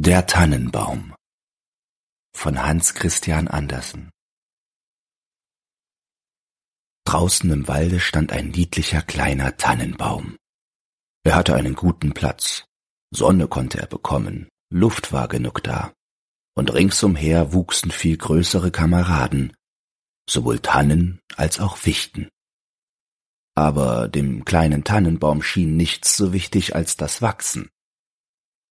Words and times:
Der 0.00 0.28
Tannenbaum 0.28 1.12
von 2.32 2.62
Hans 2.62 2.94
Christian 2.94 3.48
Andersen 3.48 4.10
Draußen 7.04 7.50
im 7.50 7.66
Walde 7.66 7.98
stand 7.98 8.30
ein 8.30 8.50
niedlicher 8.50 9.02
kleiner 9.02 9.56
Tannenbaum. 9.56 10.36
Er 11.24 11.34
hatte 11.34 11.56
einen 11.56 11.74
guten 11.74 12.14
Platz, 12.14 12.64
Sonne 13.12 13.48
konnte 13.48 13.80
er 13.80 13.88
bekommen, 13.88 14.48
Luft 14.72 15.12
war 15.12 15.26
genug 15.26 15.64
da, 15.64 15.92
und 16.54 16.72
ringsumher 16.72 17.52
wuchsen 17.52 17.90
viel 17.90 18.16
größere 18.16 18.70
Kameraden, 18.70 19.52
sowohl 20.30 20.60
Tannen 20.60 21.18
als 21.34 21.58
auch 21.58 21.76
Fichten. 21.76 22.28
Aber 23.56 24.06
dem 24.06 24.44
kleinen 24.44 24.84
Tannenbaum 24.84 25.42
schien 25.42 25.76
nichts 25.76 26.16
so 26.16 26.32
wichtig 26.32 26.76
als 26.76 26.96
das 26.96 27.20
Wachsen. 27.20 27.68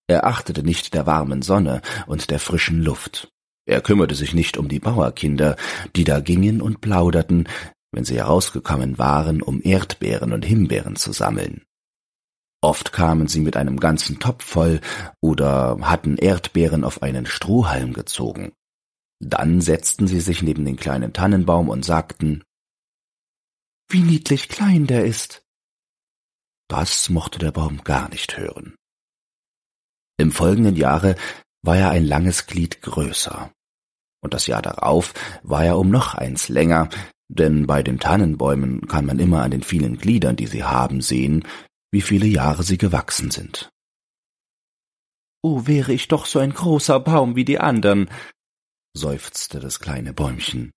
Er 0.08 0.26
achtete 0.26 0.64
nicht 0.64 0.94
der 0.94 1.06
warmen 1.06 1.42
Sonne 1.42 1.82
und 2.08 2.32
der 2.32 2.40
frischen 2.40 2.82
Luft. 2.82 3.30
Er 3.66 3.82
kümmerte 3.82 4.16
sich 4.16 4.34
nicht 4.34 4.58
um 4.58 4.70
die 4.70 4.80
Bauerkinder, 4.80 5.58
die 5.96 6.06
da 6.06 6.22
gingen 6.22 6.62
und 6.62 6.80
plauderten, 6.80 7.50
wenn 7.92 8.06
sie 8.06 8.16
herausgekommen 8.16 8.98
waren, 8.98 9.42
um 9.42 9.62
Erdbeeren 9.62 10.32
und 10.32 10.46
Himbeeren 10.46 10.96
zu 10.96 11.12
sammeln. 11.12 11.64
Oft 12.62 12.92
kamen 12.92 13.28
sie 13.28 13.42
mit 13.42 13.56
einem 13.58 13.80
ganzen 13.80 14.20
Topf 14.20 14.44
voll 14.44 14.82
oder 15.22 15.78
hatten 15.82 16.18
Erdbeeren 16.18 16.84
auf 16.84 17.04
einen 17.04 17.26
Strohhalm 17.26 17.94
gezogen. 17.94 18.54
Dann 19.20 19.62
setzten 19.62 20.08
sie 20.08 20.22
sich 20.22 20.42
neben 20.42 20.66
den 20.66 20.78
kleinen 20.78 21.14
Tannenbaum 21.14 21.70
und 21.70 21.84
sagten 21.84 22.44
Wie 23.90 24.02
niedlich 24.02 24.48
klein 24.48 24.88
der 24.88 25.06
ist. 25.06 25.44
Das 26.70 27.10
mochte 27.10 27.40
der 27.40 27.52
Baum 27.52 27.84
gar 27.84 28.10
nicht 28.10 28.38
hören. 28.38 28.76
Im 30.18 30.32
folgenden 30.32 30.76
Jahre 30.76 31.16
war 31.62 31.78
er 31.78 31.92
ein 31.92 32.06
langes 32.06 32.48
Glied 32.48 32.82
größer. 32.82 33.52
Und 34.22 34.34
das 34.34 34.48
Jahr 34.48 34.62
darauf 34.62 35.14
war 35.44 35.64
er 35.64 35.78
um 35.78 35.90
noch 35.90 36.16
eins 36.16 36.50
länger, 36.50 36.90
denn 37.30 37.68
bei 37.68 37.84
den 37.84 38.00
Tannenbäumen 38.00 38.88
kann 38.88 39.06
man 39.06 39.20
immer 39.20 39.44
an 39.44 39.52
den 39.52 39.64
vielen 39.64 39.98
Gliedern, 39.98 40.36
die 40.36 40.48
sie 40.48 40.64
haben, 40.64 41.02
sehen, 41.02 41.44
wie 41.92 42.02
viele 42.02 42.26
Jahre 42.26 42.64
sie 42.64 42.78
gewachsen 42.78 43.32
sind. 43.32 43.70
Oh, 45.44 45.68
wäre 45.68 45.94
ich 45.94 46.08
doch 46.08 46.26
so 46.26 46.40
ein 46.40 46.54
großer 46.54 47.00
Baum 47.00 47.36
wie 47.36 47.46
die 47.46 47.60
andern, 47.60 48.10
seufzte 48.96 49.60
das 49.60 49.80
kleine 49.80 50.14
Bäumchen. 50.14 50.72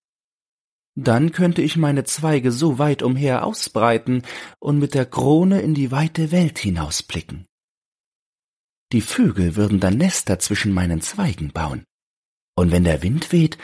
Dann 0.97 1.33
könnte 1.33 1.62
ich 1.62 1.77
meine 1.77 2.05
Zweige 2.05 2.53
so 2.53 2.79
weit 2.79 3.03
umher 3.03 3.45
ausbreiten 3.45 4.23
und 4.59 4.79
mit 4.79 4.95
der 4.95 5.07
Krone 5.07 5.62
in 5.62 5.73
die 5.73 5.91
weite 5.91 6.31
Welt 6.31 6.59
hinausblicken. 6.59 7.47
Die 8.92 9.00
Vögel 9.00 9.56
würden 9.56 9.80
dann 9.80 9.96
Nester 9.96 10.38
zwischen 10.38 10.72
meinen 10.72 11.00
Zweigen 11.00 11.52
bauen. 11.52 11.84
Und 12.56 12.72
wenn 12.72 12.84
der 12.84 13.02
Wind 13.02 13.33
weht, 13.33 13.56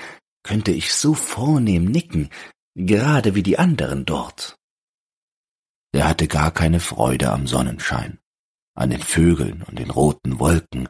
könnte 0.45 0.71
ich 0.71 0.95
so 0.95 1.15
vornehm 1.15 1.85
nicken, 1.87 2.31
gerade 2.75 3.35
wie 3.35 3.43
die 3.43 3.59
anderen 3.59 4.05
dort. 4.05 4.57
Er 5.93 6.09
hatte 6.09 6.29
gar 6.29 6.53
keine 6.53 6.79
Freude 6.79 7.33
am 7.33 7.47
Sonnenschein, 7.47 8.21
an 8.75 8.91
den 8.91 9.03
Vögeln 9.03 9.63
und 9.63 9.79
den 9.79 9.91
roten 9.91 10.39
Wolken, 10.39 10.89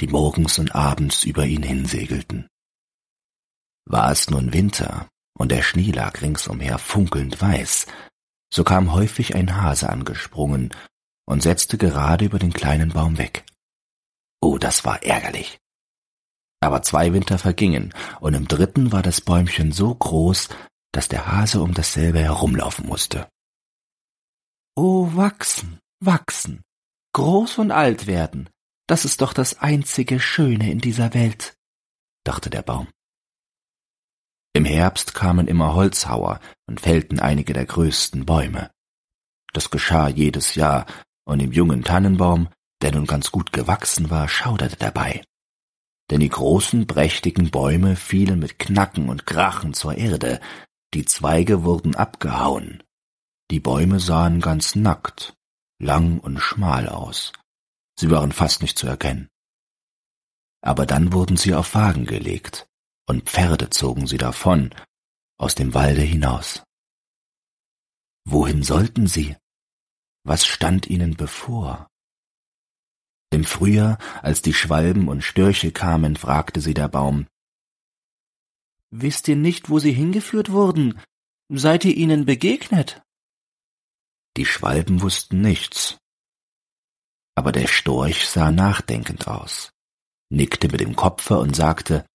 die 0.00 0.08
morgens 0.08 0.58
und 0.58 0.74
abends 0.74 1.24
über 1.24 1.46
ihn 1.46 1.62
hinsegelten. 1.62 2.48
War 3.84 4.10
es 4.10 4.28
nun 4.30 4.52
Winter 4.52 5.08
und 5.38 5.52
der 5.52 5.62
Schnee 5.62 5.92
lag 5.92 6.20
ringsumher 6.20 6.78
funkelnd 6.78 7.40
weiß, 7.40 7.86
so 8.52 8.64
kam 8.64 8.92
häufig 8.92 9.34
ein 9.34 9.56
Hase 9.56 9.88
angesprungen 9.90 10.70
und 11.26 11.42
setzte 11.42 11.78
gerade 11.78 12.24
über 12.24 12.38
den 12.38 12.52
kleinen 12.52 12.90
Baum 12.90 13.18
weg. 13.18 13.44
Oh, 14.40 14.58
das 14.58 14.84
war 14.84 15.02
ärgerlich. 15.02 15.58
Aber 16.60 16.82
zwei 16.82 17.12
Winter 17.12 17.38
vergingen, 17.38 17.94
und 18.20 18.34
im 18.34 18.48
dritten 18.48 18.92
war 18.92 19.02
das 19.02 19.20
Bäumchen 19.20 19.72
so 19.72 19.94
groß, 19.94 20.48
dass 20.92 21.08
der 21.08 21.26
Hase 21.26 21.62
um 21.62 21.74
dasselbe 21.74 22.20
herumlaufen 22.20 22.86
musste. 22.86 23.28
Oh, 24.76 25.08
wachsen, 25.14 25.78
wachsen, 26.00 26.62
groß 27.12 27.58
und 27.58 27.70
alt 27.70 28.06
werden, 28.06 28.48
das 28.88 29.04
ist 29.04 29.20
doch 29.20 29.32
das 29.32 29.60
einzige 29.60 30.18
Schöne 30.18 30.70
in 30.70 30.78
dieser 30.80 31.14
Welt, 31.14 31.54
dachte 32.24 32.50
der 32.50 32.62
Baum. 32.62 32.88
Im 34.54 34.64
Herbst 34.64 35.14
kamen 35.14 35.46
immer 35.46 35.74
Holzhauer 35.74 36.40
und 36.66 36.80
fällten 36.80 37.20
einige 37.20 37.52
der 37.52 37.66
größten 37.66 38.24
Bäume. 38.24 38.70
Das 39.52 39.70
geschah 39.70 40.08
jedes 40.08 40.54
Jahr, 40.54 40.86
und 41.24 41.40
im 41.40 41.52
jungen 41.52 41.84
Tannenbaum, 41.84 42.48
der 42.82 42.92
nun 42.92 43.06
ganz 43.06 43.30
gut 43.30 43.52
gewachsen 43.52 44.10
war, 44.10 44.28
schauderte 44.28 44.76
dabei 44.76 45.22
denn 46.10 46.20
die 46.20 46.28
großen, 46.28 46.86
prächtigen 46.86 47.50
Bäume 47.50 47.96
fielen 47.96 48.38
mit 48.38 48.58
Knacken 48.58 49.08
und 49.08 49.26
Krachen 49.26 49.74
zur 49.74 49.96
Erde, 49.96 50.40
die 50.94 51.04
Zweige 51.04 51.64
wurden 51.64 51.94
abgehauen, 51.94 52.82
die 53.50 53.60
Bäume 53.60 54.00
sahen 54.00 54.40
ganz 54.40 54.74
nackt, 54.74 55.36
lang 55.78 56.18
und 56.18 56.38
schmal 56.38 56.88
aus, 56.88 57.32
sie 57.98 58.10
waren 58.10 58.32
fast 58.32 58.62
nicht 58.62 58.78
zu 58.78 58.86
erkennen. 58.86 59.28
Aber 60.62 60.86
dann 60.86 61.12
wurden 61.12 61.36
sie 61.36 61.54
auf 61.54 61.74
Wagen 61.74 62.04
gelegt, 62.06 62.66
und 63.06 63.28
Pferde 63.28 63.70
zogen 63.70 64.06
sie 64.06 64.18
davon, 64.18 64.74
aus 65.38 65.54
dem 65.54 65.72
Walde 65.74 66.02
hinaus. 66.02 66.62
Wohin 68.24 68.62
sollten 68.62 69.06
sie? 69.06 69.36
Was 70.24 70.46
stand 70.46 70.88
ihnen 70.88 71.16
bevor? 71.16 71.86
Im 73.30 73.44
Frühjahr, 73.44 73.98
als 74.22 74.40
die 74.42 74.54
Schwalben 74.54 75.08
und 75.08 75.22
Störche 75.22 75.70
kamen, 75.70 76.16
fragte 76.16 76.60
sie 76.60 76.74
der 76.74 76.88
Baum. 76.88 77.26
Wisst 78.90 79.28
ihr 79.28 79.36
nicht, 79.36 79.68
wo 79.68 79.78
sie 79.78 79.92
hingeführt 79.92 80.50
wurden? 80.50 80.98
Seid 81.50 81.84
ihr 81.84 81.94
ihnen 81.94 82.24
begegnet? 82.24 83.02
Die 84.36 84.46
Schwalben 84.46 85.02
wussten 85.02 85.40
nichts. 85.42 85.98
Aber 87.34 87.52
der 87.52 87.66
Storch 87.66 88.28
sah 88.28 88.50
nachdenkend 88.50 89.28
aus, 89.28 89.72
nickte 90.30 90.68
mit 90.68 90.80
dem 90.80 90.96
Kopfe 90.96 91.38
und 91.38 91.54
sagte, 91.54 92.06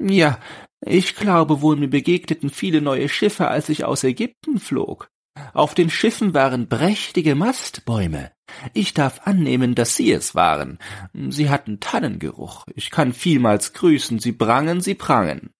Ja, 0.00 0.40
ich 0.84 1.14
glaube 1.14 1.62
wohl, 1.62 1.76
mir 1.76 1.88
begegneten 1.88 2.50
viele 2.50 2.82
neue 2.82 3.08
Schiffe, 3.08 3.48
als 3.48 3.68
ich 3.68 3.84
aus 3.84 4.02
Ägypten 4.02 4.58
flog. 4.58 5.11
Auf 5.54 5.74
den 5.74 5.90
Schiffen 5.90 6.34
waren 6.34 6.68
prächtige 6.68 7.34
Mastbäume. 7.34 8.32
Ich 8.74 8.94
darf 8.94 9.26
annehmen, 9.26 9.74
dass 9.74 9.96
Sie 9.96 10.12
es 10.12 10.34
waren. 10.34 10.78
Sie 11.12 11.48
hatten 11.48 11.80
Tannengeruch. 11.80 12.64
Ich 12.74 12.90
kann 12.90 13.12
vielmals 13.12 13.72
grüßen. 13.72 14.18
Sie 14.18 14.32
prangen, 14.32 14.80
Sie 14.80 14.94
prangen. 14.94 15.50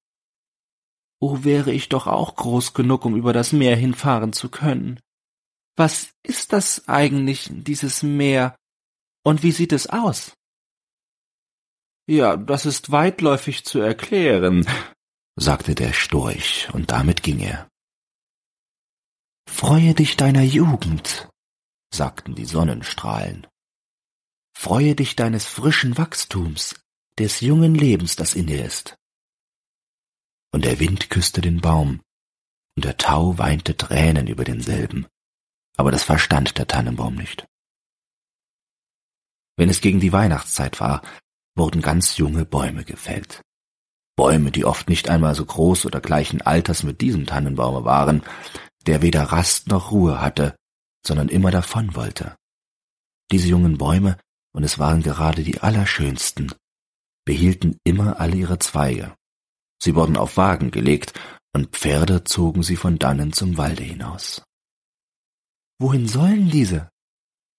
Oh, 1.21 1.45
wäre 1.45 1.73
ich 1.73 1.89
doch 1.89 2.07
auch 2.07 2.35
groß 2.37 2.75
genug, 2.75 3.05
um 3.05 3.17
über 3.17 3.33
das 3.33 3.53
Meer 3.53 3.77
hinfahren 3.77 4.33
zu 4.33 4.51
können. 4.51 5.01
Was 5.77 6.11
ist 6.23 6.53
das 6.53 6.89
eigentlich, 6.89 7.49
dieses 7.51 8.03
Meer? 8.03 8.57
Und 9.25 9.43
wie 9.43 9.53
sieht 9.53 9.73
es 9.73 9.87
aus? 9.87 10.35
Ja, 12.07 12.37
das 12.37 12.67
ist 12.67 12.91
weitläufig 12.91 13.65
zu 13.65 13.79
erklären, 13.79 14.67
sagte 15.37 15.75
der 15.75 15.93
Storch, 15.93 16.69
und 16.73 16.91
damit 16.91 17.23
ging 17.23 17.39
er. 17.39 17.69
Freue 19.53 19.95
dich 19.95 20.17
deiner 20.17 20.43
Jugend, 20.43 21.29
sagten 21.95 22.35
die 22.35 22.47
Sonnenstrahlen. 22.47 23.47
Freue 24.57 24.97
dich 24.97 25.15
deines 25.15 25.47
frischen 25.47 25.97
Wachstums, 25.99 26.75
des 27.17 27.41
jungen 27.43 27.77
Lebens, 27.77 28.17
das 28.17 28.35
in 28.35 28.49
dir 28.49 28.65
ist. 28.65 28.97
Und 30.53 30.65
der 30.65 30.81
Wind 30.81 31.11
küsste 31.11 31.41
den 31.41 31.61
Baum, 31.61 32.01
und 32.77 32.85
der 32.85 32.97
Tau 32.97 33.39
weinte 33.39 33.77
Tränen 33.77 34.27
über 34.27 34.43
denselben, 34.43 35.07
aber 35.77 35.93
das 35.93 36.03
verstand 36.03 36.59
der 36.59 36.67
Tannenbaum 36.67 37.15
nicht. 37.15 37.47
Wenn 39.57 39.69
es 39.69 39.81
gegen 39.81 40.01
die 40.01 40.13
Weihnachtszeit 40.13 40.81
war, 40.81 41.03
wurden 41.55 41.83
ganz 41.83 42.17
junge 42.17 42.47
Bäume 42.47 42.85
gefällt. 42.85 43.43
Bäume, 44.17 44.51
die 44.51 44.65
oft 44.65 44.89
nicht 44.89 45.09
einmal 45.09 45.37
so 45.37 45.45
groß 45.45 45.87
oder 45.87 46.01
gleichen 46.01 46.43
Alters 46.43 46.83
mit 46.83 47.01
diesem 47.01 47.27
Tannenbaume 47.27 47.85
waren, 47.85 48.25
der 48.85 49.03
weder 49.03 49.25
Rast 49.25 49.69
noch 49.69 49.91
Ruhe 49.91 50.21
hatte, 50.21 50.57
sondern 51.07 51.29
immer 51.29 51.51
davon 51.51 51.95
wollte. 51.95 52.37
Diese 53.31 53.49
jungen 53.49 53.79
Bäume, 53.79 54.19
und 54.55 54.65
es 54.65 54.79
waren 54.79 55.03
gerade 55.03 55.43
die 55.43 55.61
allerschönsten, 55.61 56.53
behielten 57.25 57.79
immer 57.85 58.21
alle 58.21 58.37
ihre 58.37 58.59
Zweige. 58.59 59.15
Sie 59.83 59.95
wurden 59.95 60.17
auf 60.17 60.37
Wagen 60.37 60.71
gelegt, 60.71 61.19
und 61.55 61.77
Pferde 61.77 62.25
zogen 62.25 62.63
sie 62.63 62.77
von 62.77 62.99
dannen 62.99 63.33
zum 63.33 63.57
Walde 63.59 63.83
hinaus. 63.83 64.43
Wohin 65.79 66.09
sollen 66.09 66.51
diese? 66.51 66.89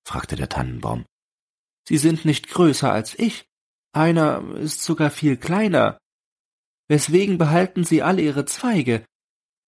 fragte 0.08 0.36
der 0.36 0.50
Tannenbaum. 0.50 1.06
Sie 1.88 1.98
sind 1.98 2.26
nicht 2.26 2.50
größer 2.50 2.92
als 2.92 3.18
ich, 3.18 3.46
einer 3.94 4.56
ist 4.56 4.84
sogar 4.84 5.12
viel 5.12 5.38
kleiner. 5.38 5.98
Weswegen 6.88 7.38
behalten 7.38 7.84
Sie 7.84 8.02
alle 8.02 8.22
Ihre 8.22 8.46
Zweige? 8.46 9.06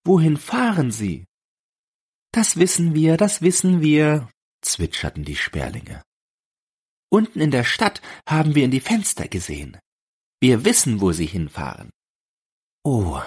Wohin 0.04 0.38
fahren 0.38 0.92
Sie? 0.92 1.26
Das 2.36 2.58
wissen 2.58 2.94
wir, 2.94 3.16
das 3.16 3.42
wissen 3.42 3.80
wir, 3.80 4.28
zwitscherten 4.62 5.24
die 5.24 5.38
Sperlinge. 5.38 6.04
Unten 7.10 7.40
in 7.40 7.50
der 7.50 7.64
Stadt 7.64 8.02
haben 8.28 8.56
wir 8.56 8.66
in 8.66 8.72
die 8.72 8.82
Fenster 8.82 9.30
gesehen. 9.30 9.78
Wir 10.42 10.66
wissen, 10.66 11.00
wo 11.00 11.14
sie 11.14 11.28
hinfahren. 11.28 11.92
Oh, 12.84 13.22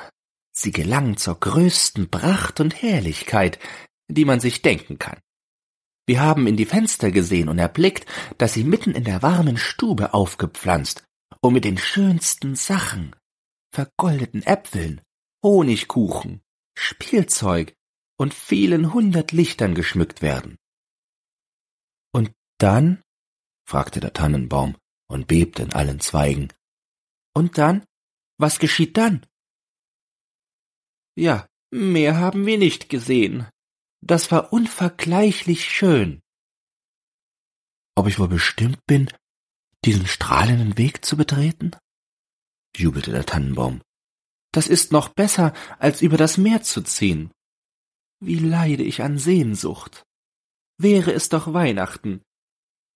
sie 0.53 0.73
gelangen 0.73 1.17
zur 1.17 1.41
größten 1.41 2.11
Pracht 2.11 2.61
und 2.61 2.83
Herrlichkeit, 2.83 3.59
die 4.09 4.27
man 4.27 4.41
sich 4.41 4.61
denken 4.61 4.99
kann. 4.99 5.19
Wir 6.07 6.21
haben 6.21 6.47
in 6.47 6.59
die 6.59 6.67
Fenster 6.67 7.11
gesehen 7.11 7.49
und 7.49 7.59
erblickt, 7.59 8.05
dass 8.37 8.53
sie 8.53 8.65
mitten 8.65 8.91
in 8.91 9.05
der 9.05 9.23
warmen 9.23 9.57
Stube 9.57 10.13
aufgepflanzt 10.13 11.03
und 11.41 11.55
mit 11.55 11.65
den 11.65 11.79
schönsten 11.79 12.57
Sachen, 12.57 13.17
vergoldeten 13.73 14.43
Äpfeln, 14.43 15.01
Honigkuchen, 15.43 16.43
Spielzeug 16.77 17.75
und 18.19 18.35
vielen 18.35 18.93
hundert 18.93 19.33
Lichtern 19.33 19.75
geschmückt 19.75 20.23
werden. 20.23 20.59
Und 22.13 22.33
dann? 22.59 23.03
fragte 23.67 24.01
der 24.01 24.13
Tannenbaum 24.13 24.77
und 25.09 25.27
bebte 25.29 25.63
in 25.63 25.73
allen 25.73 26.01
Zweigen. 26.01 26.49
Und 27.35 27.59
dann? 27.59 27.85
Was 28.39 28.59
geschieht 28.59 28.97
dann? 28.97 29.27
Ja, 31.17 31.49
mehr 31.71 32.17
haben 32.17 32.47
wir 32.47 32.59
nicht 32.59 32.89
gesehen. 32.89 33.49
Das 34.01 34.31
war 34.31 34.53
unvergleichlich 34.53 35.65
schön. 35.65 36.23
Ob 37.97 38.07
ich 38.07 38.19
wohl 38.19 38.29
bestimmt 38.29 38.85
bin, 38.87 39.11
diesen 39.85 40.07
strahlenden 40.07 40.79
Weg 40.79 41.05
zu 41.05 41.17
betreten? 41.17 41.73
jubelte 42.77 43.11
der 43.11 43.27
Tannenbaum. 43.27 43.83
Das 44.53 44.69
ist 44.69 44.93
noch 44.93 45.09
besser, 45.09 45.53
als 45.79 46.01
über 46.01 46.17
das 46.17 46.39
Meer 46.39 46.63
zu 46.63 46.83
ziehen. 46.83 47.33
Wie 48.21 48.39
leide 48.39 48.83
ich 48.83 49.03
an 49.03 49.19
Sehnsucht. 49.19 50.05
Wäre 50.77 51.13
es 51.13 51.29
doch 51.29 51.53
Weihnachten. 51.53 52.23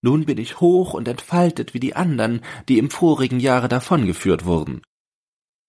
Nun 0.02 0.24
bin 0.26 0.38
ich 0.38 0.60
hoch 0.60 0.94
und 0.94 1.06
entfaltet 1.06 1.74
wie 1.74 1.80
die 1.80 1.94
andern, 1.94 2.44
die 2.68 2.78
im 2.78 2.90
vorigen 2.90 3.38
Jahre 3.38 3.68
davongeführt 3.68 4.44
wurden. 4.44 4.82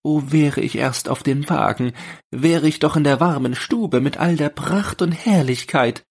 O 0.03 0.23
wäre 0.31 0.59
ich 0.59 0.75
erst 0.75 1.07
auf 1.07 1.23
dem 1.23 1.47
Wagen, 1.50 1.94
wäre 2.31 2.67
ich 2.67 2.79
doch 2.79 2.95
in 2.95 3.03
der 3.03 3.19
warmen 3.19 3.55
Stube 3.55 4.01
mit 4.01 4.17
all 4.17 4.35
der 4.35 4.50
Pracht 4.50 5.01
und 5.01 5.11
Herrlichkeit. 5.11 6.03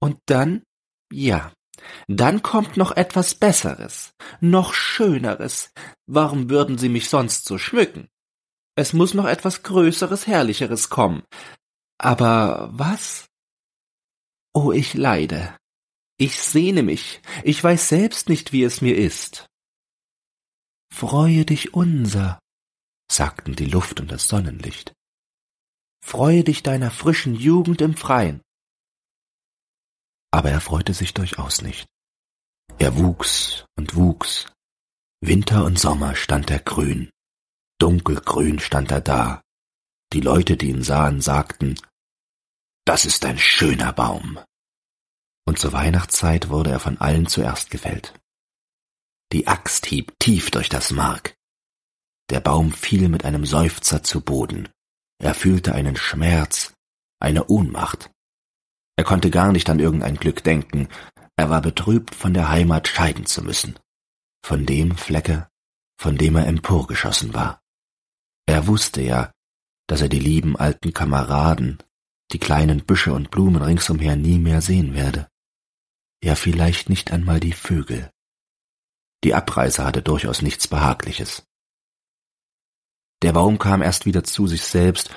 Und 0.00 0.18
dann, 0.26 0.62
ja, 1.12 1.52
dann 2.08 2.42
kommt 2.42 2.76
noch 2.76 2.92
etwas 2.92 3.34
Besseres, 3.34 4.12
noch 4.40 4.74
Schöneres. 4.74 5.72
Warum 6.06 6.50
würden 6.50 6.78
Sie 6.78 6.88
mich 6.88 7.08
sonst 7.08 7.44
so 7.44 7.58
schmücken? 7.58 8.08
Es 8.74 8.92
muss 8.92 9.14
noch 9.14 9.26
etwas 9.26 9.62
Größeres, 9.62 10.26
Herrlicheres 10.26 10.88
kommen. 10.88 11.22
Aber 12.02 12.68
was? 12.72 13.26
Oh, 14.52 14.72
ich 14.72 14.94
leide. 14.94 15.56
Ich 16.18 16.42
sehne 16.42 16.82
mich. 16.82 17.22
Ich 17.44 17.62
weiß 17.62 17.88
selbst 17.88 18.28
nicht, 18.28 18.52
wie 18.52 18.64
es 18.64 18.80
mir 18.80 18.96
ist. 18.96 19.46
Freue 20.92 21.44
dich 21.44 21.74
unser, 21.74 22.38
sagten 23.10 23.54
die 23.54 23.66
Luft 23.66 24.00
und 24.00 24.10
das 24.10 24.26
Sonnenlicht. 24.26 24.92
Freue 26.04 26.42
dich 26.42 26.64
deiner 26.64 26.90
frischen 26.90 27.34
Jugend 27.34 27.80
im 27.80 27.96
Freien. 27.96 28.42
Aber 30.32 30.50
er 30.50 30.60
freute 30.60 30.94
sich 30.94 31.14
durchaus 31.14 31.62
nicht. 31.62 31.86
Er 32.78 32.96
wuchs 32.96 33.64
und 33.76 33.94
wuchs. 33.94 34.52
Winter 35.20 35.64
und 35.64 35.78
Sommer 35.78 36.16
stand 36.16 36.50
er 36.50 36.58
grün. 36.58 37.10
Dunkelgrün 37.78 38.58
stand 38.58 38.90
er 38.90 39.00
da. 39.00 39.42
Die 40.12 40.20
Leute, 40.20 40.56
die 40.56 40.70
ihn 40.70 40.82
sahen, 40.82 41.20
sagten, 41.20 41.78
das 42.84 43.04
ist 43.04 43.24
ein 43.24 43.38
schöner 43.38 43.92
Baum. 43.92 44.38
Und 45.46 45.58
zur 45.58 45.72
Weihnachtszeit 45.72 46.48
wurde 46.48 46.70
er 46.70 46.80
von 46.80 46.98
allen 46.98 47.26
zuerst 47.26 47.70
gefällt. 47.70 48.14
Die 49.32 49.46
Axt 49.46 49.86
hieb 49.86 50.12
tief 50.18 50.50
durch 50.50 50.68
das 50.68 50.90
Mark. 50.90 51.34
Der 52.30 52.40
Baum 52.40 52.72
fiel 52.72 53.08
mit 53.08 53.24
einem 53.24 53.46
Seufzer 53.46 54.02
zu 54.02 54.20
Boden. 54.20 54.68
Er 55.18 55.34
fühlte 55.34 55.74
einen 55.74 55.96
Schmerz, 55.96 56.74
eine 57.20 57.46
Ohnmacht. 57.46 58.10
Er 58.96 59.04
konnte 59.04 59.30
gar 59.30 59.52
nicht 59.52 59.70
an 59.70 59.78
irgendein 59.78 60.16
Glück 60.16 60.44
denken, 60.44 60.88
er 61.36 61.50
war 61.50 61.62
betrübt, 61.62 62.14
von 62.14 62.34
der 62.34 62.50
Heimat 62.50 62.88
scheiden 62.88 63.26
zu 63.26 63.42
müssen, 63.42 63.78
von 64.44 64.66
dem 64.66 64.96
Flecke, 64.96 65.48
von 65.98 66.16
dem 66.16 66.36
er 66.36 66.46
emporgeschossen 66.46 67.32
war. 67.32 67.60
Er 68.46 68.66
wusste 68.66 69.02
ja, 69.02 69.32
dass 69.88 70.02
er 70.02 70.08
die 70.08 70.18
lieben 70.18 70.56
alten 70.56 70.92
Kameraden, 70.92 71.78
die 72.32 72.38
kleinen 72.38 72.84
Büsche 72.84 73.12
und 73.12 73.30
Blumen 73.30 73.62
ringsumher 73.62 74.16
nie 74.16 74.38
mehr 74.38 74.60
sehen 74.60 74.94
werde. 74.94 75.28
Ja, 76.22 76.34
vielleicht 76.34 76.88
nicht 76.88 77.10
einmal 77.12 77.40
die 77.40 77.52
Vögel. 77.52 78.10
Die 79.24 79.34
Abreise 79.34 79.84
hatte 79.84 80.02
durchaus 80.02 80.42
nichts 80.42 80.68
Behagliches. 80.68 81.44
Der 83.22 83.32
Baum 83.32 83.58
kam 83.58 83.82
erst 83.82 84.04
wieder 84.04 84.24
zu 84.24 84.46
sich 84.46 84.64
selbst, 84.64 85.10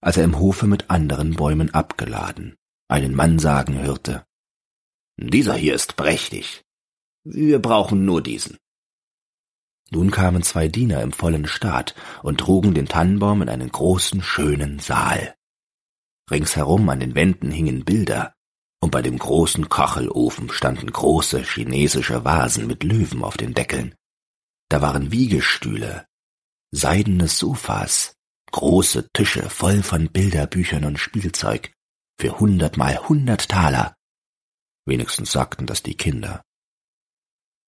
als 0.00 0.16
er 0.16 0.24
im 0.24 0.38
Hofe 0.38 0.66
mit 0.66 0.90
anderen 0.90 1.34
Bäumen 1.34 1.74
abgeladen, 1.74 2.56
einen 2.88 3.14
Mann 3.14 3.38
sagen 3.38 3.78
hörte. 3.78 4.24
Dieser 5.18 5.54
hier 5.54 5.74
ist 5.74 5.96
prächtig. 5.96 6.62
Wir 7.24 7.58
brauchen 7.58 8.06
nur 8.06 8.22
diesen. 8.22 8.56
Nun 9.90 10.10
kamen 10.10 10.42
zwei 10.42 10.68
Diener 10.68 11.02
im 11.02 11.12
vollen 11.12 11.46
Staat 11.46 11.94
und 12.22 12.38
trugen 12.40 12.72
den 12.74 12.86
Tannenbaum 12.86 13.42
in 13.42 13.48
einen 13.50 13.70
großen, 13.70 14.22
schönen 14.22 14.78
Saal. 14.78 15.34
Ringsherum 16.30 16.88
an 16.88 17.00
den 17.00 17.14
Wänden 17.14 17.50
hingen 17.50 17.84
Bilder, 17.84 18.34
und 18.80 18.90
bei 18.90 19.02
dem 19.02 19.18
großen 19.18 19.68
Kachelofen 19.68 20.50
standen 20.50 20.90
große 20.90 21.42
chinesische 21.42 22.24
Vasen 22.24 22.66
mit 22.66 22.82
Löwen 22.82 23.22
auf 23.22 23.36
den 23.36 23.54
Deckeln. 23.54 23.94
Da 24.68 24.80
waren 24.80 25.12
Wiegestühle, 25.12 26.06
seidene 26.70 27.28
Sofas, 27.28 28.14
große 28.52 29.08
Tische 29.12 29.50
voll 29.50 29.82
von 29.82 30.08
Bilderbüchern 30.08 30.84
und 30.84 30.98
Spielzeug, 30.98 31.72
für 32.18 32.38
hundertmal 32.38 33.08
hundert 33.08 33.48
Taler. 33.48 33.94
Wenigstens 34.86 35.32
sagten 35.32 35.66
das 35.66 35.82
die 35.82 35.96
Kinder. 35.96 36.42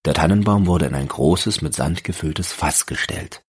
Der 0.05 0.14
Tannenbaum 0.14 0.67
wurde 0.67 0.87
in 0.87 0.94
ein 0.94 1.09
großes, 1.09 1.62
mit 1.62 1.75
Sand 1.75 2.05
gefülltes 2.05 2.53
Fass 2.53 2.87
gestellt. 2.87 3.44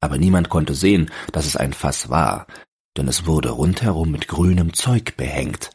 Aber 0.00 0.18
niemand 0.18 0.48
konnte 0.48 0.74
sehen, 0.74 1.10
dass 1.32 1.46
es 1.46 1.56
ein 1.56 1.72
Fass 1.72 2.08
war, 2.08 2.46
denn 2.96 3.08
es 3.08 3.26
wurde 3.26 3.50
rundherum 3.50 4.10
mit 4.10 4.28
grünem 4.28 4.74
Zeug 4.74 5.16
behängt 5.16 5.70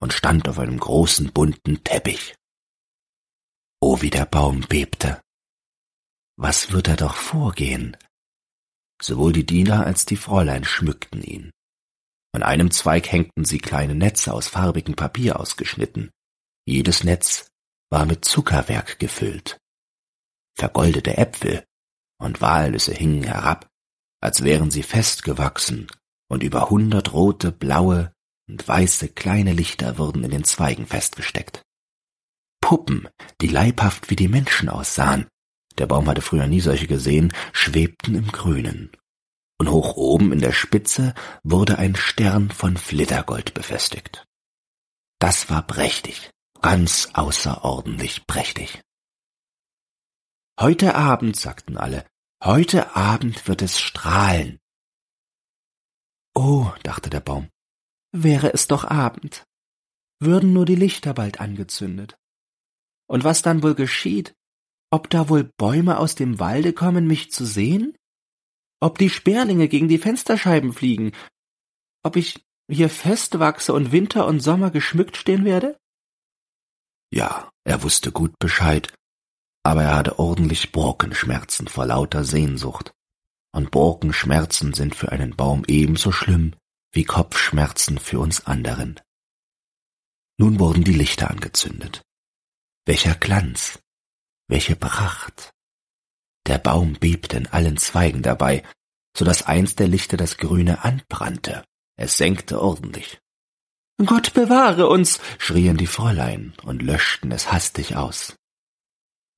und 0.00 0.12
stand 0.12 0.48
auf 0.48 0.58
einem 0.58 0.78
großen 0.78 1.32
bunten 1.32 1.84
Teppich. 1.84 2.34
Oh, 3.80 4.00
wie 4.02 4.10
der 4.10 4.26
Baum 4.26 4.60
bebte. 4.62 5.20
Was 6.36 6.72
wird 6.72 6.88
er 6.88 6.96
doch 6.96 7.16
vorgehen? 7.16 7.96
Sowohl 9.00 9.32
die 9.32 9.46
Diener 9.46 9.86
als 9.86 10.04
die 10.06 10.16
Fräulein 10.16 10.64
schmückten 10.64 11.22
ihn. 11.22 11.50
An 12.32 12.42
einem 12.42 12.70
Zweig 12.70 13.10
hängten 13.10 13.44
sie 13.44 13.58
kleine 13.58 13.94
Netze 13.94 14.32
aus 14.32 14.48
farbigem 14.48 14.94
Papier 14.94 15.40
ausgeschnitten. 15.40 16.10
Jedes 16.66 17.04
Netz 17.04 17.50
war 17.90 18.06
mit 18.06 18.24
Zuckerwerk 18.24 18.98
gefüllt. 18.98 19.58
Vergoldete 20.56 21.16
Äpfel 21.16 21.64
und 22.20 22.40
Walnüsse 22.40 22.92
hingen 22.92 23.24
herab, 23.24 23.68
als 24.20 24.44
wären 24.44 24.70
sie 24.70 24.82
festgewachsen, 24.82 25.88
und 26.30 26.42
über 26.42 26.70
hundert 26.70 27.12
rote, 27.12 27.52
blaue 27.52 28.12
und 28.48 28.66
weiße 28.66 29.08
kleine 29.08 29.52
Lichter 29.52 29.98
wurden 29.98 30.24
in 30.24 30.30
den 30.30 30.44
Zweigen 30.44 30.86
festgesteckt. 30.86 31.62
Puppen, 32.62 33.08
die 33.40 33.48
leibhaft 33.48 34.10
wie 34.10 34.16
die 34.16 34.28
Menschen 34.28 34.68
aussahen, 34.68 35.26
der 35.80 35.86
Baum 35.86 36.06
hatte 36.08 36.20
früher 36.20 36.46
nie 36.46 36.60
solche 36.60 36.86
gesehen, 36.86 37.32
schwebten 37.52 38.14
im 38.14 38.30
Grünen. 38.30 38.90
Und 39.58 39.70
hoch 39.70 39.96
oben 39.96 40.32
in 40.32 40.40
der 40.40 40.52
Spitze 40.52 41.14
wurde 41.42 41.78
ein 41.78 41.96
Stern 41.96 42.50
von 42.50 42.76
Flittergold 42.76 43.54
befestigt. 43.54 44.26
Das 45.18 45.50
war 45.50 45.62
prächtig, 45.62 46.30
ganz 46.60 47.08
außerordentlich 47.14 48.26
prächtig. 48.26 48.82
Heute 50.58 50.94
Abend, 50.94 51.36
sagten 51.36 51.78
alle, 51.78 52.06
heute 52.44 52.94
Abend 52.94 53.48
wird 53.48 53.62
es 53.62 53.80
strahlen. 53.80 54.59
Oh, 56.34 56.72
dachte 56.82 57.10
der 57.10 57.20
Baum, 57.20 57.48
wäre 58.12 58.52
es 58.52 58.66
doch 58.68 58.84
Abend, 58.84 59.44
würden 60.20 60.52
nur 60.52 60.64
die 60.64 60.76
Lichter 60.76 61.14
bald 61.14 61.40
angezündet. 61.40 62.16
Und 63.08 63.24
was 63.24 63.42
dann 63.42 63.62
wohl 63.62 63.74
geschieht, 63.74 64.34
ob 64.92 65.10
da 65.10 65.28
wohl 65.28 65.50
Bäume 65.56 65.98
aus 65.98 66.14
dem 66.14 66.38
Walde 66.38 66.72
kommen, 66.72 67.06
mich 67.06 67.32
zu 67.32 67.44
sehen? 67.44 67.96
Ob 68.80 68.98
die 68.98 69.10
Sperlinge 69.10 69.68
gegen 69.68 69.88
die 69.88 69.98
Fensterscheiben 69.98 70.72
fliegen? 70.72 71.12
Ob 72.02 72.16
ich 72.16 72.44
hier 72.70 72.88
festwachse 72.88 73.72
und 73.72 73.92
Winter 73.92 74.26
und 74.26 74.40
Sommer 74.40 74.70
geschmückt 74.70 75.16
stehen 75.16 75.44
werde? 75.44 75.78
Ja, 77.12 77.50
er 77.64 77.82
wusste 77.82 78.12
gut 78.12 78.38
Bescheid, 78.38 78.92
aber 79.64 79.82
er 79.82 79.96
hatte 79.96 80.18
ordentlich 80.18 80.72
Borkenschmerzen 80.72 81.68
vor 81.68 81.86
lauter 81.86 82.24
Sehnsucht. 82.24 82.92
Und 83.52 83.70
Borkenschmerzen 83.70 84.74
sind 84.74 84.94
für 84.94 85.12
einen 85.12 85.36
Baum 85.36 85.64
ebenso 85.66 86.12
schlimm 86.12 86.54
wie 86.92 87.04
Kopfschmerzen 87.04 87.98
für 87.98 88.18
uns 88.18 88.46
anderen. 88.46 89.00
Nun 90.38 90.58
wurden 90.58 90.84
die 90.84 90.92
Lichter 90.94 91.30
angezündet. 91.30 92.02
Welcher 92.86 93.14
Glanz, 93.14 93.78
Welche 94.48 94.74
Pracht! 94.74 95.52
Der 96.48 96.58
Baum 96.58 96.94
bebte 96.94 97.36
in 97.36 97.46
allen 97.46 97.76
Zweigen 97.76 98.22
dabei, 98.22 98.64
so 99.16 99.24
dass 99.24 99.46
eins 99.46 99.76
der 99.76 99.86
Lichter 99.86 100.16
das 100.16 100.38
Grüne 100.38 100.82
anbrannte. 100.82 101.64
Es 101.96 102.16
senkte 102.16 102.60
ordentlich. 102.60 103.20
Gott 104.04 104.34
bewahre 104.34 104.88
uns, 104.88 105.20
schrien 105.38 105.76
die 105.76 105.86
Fräulein 105.86 106.54
und 106.64 106.82
löschten 106.82 107.30
es 107.30 107.52
hastig 107.52 107.94
aus. 107.94 108.34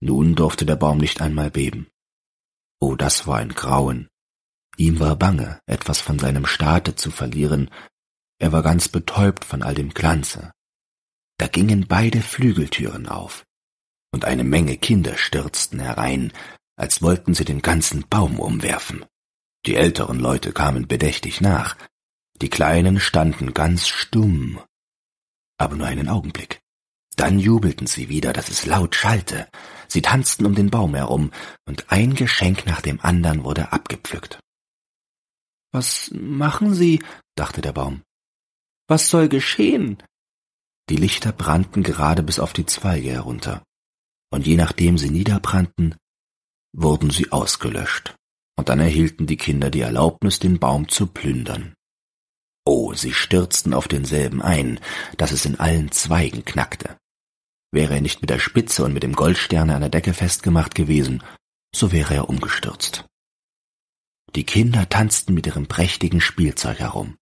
Nun 0.01 0.35
durfte 0.35 0.65
der 0.65 0.77
Baum 0.77 0.97
nicht 0.97 1.21
einmal 1.21 1.51
beben. 1.51 1.89
Oh, 2.83 2.97
das 2.97 3.29
war 3.29 3.39
ein 3.39 3.51
Grauen. 3.51 4.09
Ihm 4.77 4.99
war 4.99 5.15
bange, 5.15 5.61
etwas 5.67 6.01
von 6.01 6.19
seinem 6.19 6.47
Staate 6.47 6.97
zu 6.97 7.13
verlieren. 7.13 7.71
Er 8.41 8.51
war 8.51 8.65
ganz 8.65 8.89
betäubt 8.89 9.45
von 9.45 9.63
all 9.63 9.77
dem 9.77 9.91
Glanze. 9.91 10.51
Da 11.39 11.47
gingen 11.47 11.87
beide 11.87 12.21
Flügeltüren 12.21 13.07
auf, 13.07 13.45
und 14.13 14.25
eine 14.25 14.43
Menge 14.43 14.79
Kinder 14.79 15.17
stürzten 15.17 15.79
herein, 15.79 16.33
als 16.75 17.03
wollten 17.03 17.35
sie 17.35 17.45
den 17.45 17.63
ganzen 17.63 18.09
Baum 18.09 18.41
umwerfen. 18.41 19.05
Die 19.65 19.77
älteren 19.77 20.19
Leute 20.19 20.53
kamen 20.53 20.89
bedächtig 20.89 21.41
nach, 21.41 21.77
die 22.41 22.51
Kleinen 22.51 22.99
standen 22.99 23.55
ganz 23.55 23.87
stumm. 23.87 24.61
Aber 25.57 25.77
nur 25.77 25.87
einen 25.87 26.09
Augenblick. 26.09 26.62
Dann 27.23 27.39
jubelten 27.39 27.87
sie 27.87 28.09
wieder, 28.09 28.33
dass 28.33 28.49
es 28.49 28.67
laut 28.67 28.97
schallte. 28.97 29.49
Sie 29.87 30.03
tanzten 30.03 30.45
um 30.45 30.57
den 30.57 30.71
Baum 30.71 30.97
herum, 30.97 31.31
und 31.67 31.93
ein 31.93 32.17
Geschenk 32.17 32.67
nach 32.67 32.81
dem 32.81 32.99
andern 33.01 33.45
wurde 33.45 33.71
abgepflückt. 33.71 34.41
Was 35.71 36.11
machen 36.13 36.75
Sie? 36.75 37.01
dachte 37.37 37.61
der 37.61 37.75
Baum. 37.75 38.03
Was 38.89 39.09
soll 39.09 39.29
geschehen? 39.29 40.03
Die 40.91 40.97
Lichter 40.97 41.31
brannten 41.31 41.85
gerade 41.85 42.25
bis 42.25 42.41
auf 42.41 42.53
die 42.53 42.67
Zweige 42.67 43.11
herunter, 43.11 43.63
und 44.33 44.45
je 44.45 44.57
nachdem 44.57 44.99
sie 44.99 45.11
niederbrannten, 45.11 45.95
wurden 46.73 47.11
sie 47.11 47.31
ausgelöscht, 47.31 48.17
und 48.59 48.69
dann 48.69 48.81
erhielten 48.81 49.29
die 49.29 49.37
Kinder 49.37 49.71
die 49.71 49.83
Erlaubnis, 49.83 50.41
den 50.41 50.59
Baum 50.59 50.89
zu 50.89 51.07
plündern. 51.07 51.75
Oh, 52.65 52.95
sie 52.95 53.13
stürzten 53.13 53.75
auf 53.75 53.87
denselben 53.87 54.43
ein, 54.43 54.81
dass 55.19 55.31
es 55.31 55.45
in 55.45 55.61
allen 55.61 55.93
Zweigen 55.93 56.45
knackte. 56.45 56.99
Wäre 57.73 57.95
er 57.95 58.01
nicht 58.03 58.21
mit 58.21 58.31
der 58.31 58.39
Spitze 58.39 58.85
und 58.85 58.93
mit 58.93 59.03
dem 59.03 59.15
Goldsterne 59.15 59.75
an 59.75 59.81
der 59.81 59.91
Decke 59.91 60.13
festgemacht 60.15 60.75
gewesen, 60.75 61.23
so 61.75 61.91
wäre 61.91 62.15
er 62.15 62.29
umgestürzt. 62.29 63.07
Die 64.35 64.45
Kinder 64.45 64.89
tanzten 64.89 65.35
mit 65.35 65.47
ihrem 65.47 65.67
prächtigen 65.67 66.21
Spielzeug 66.21 66.79
herum. 66.79 67.17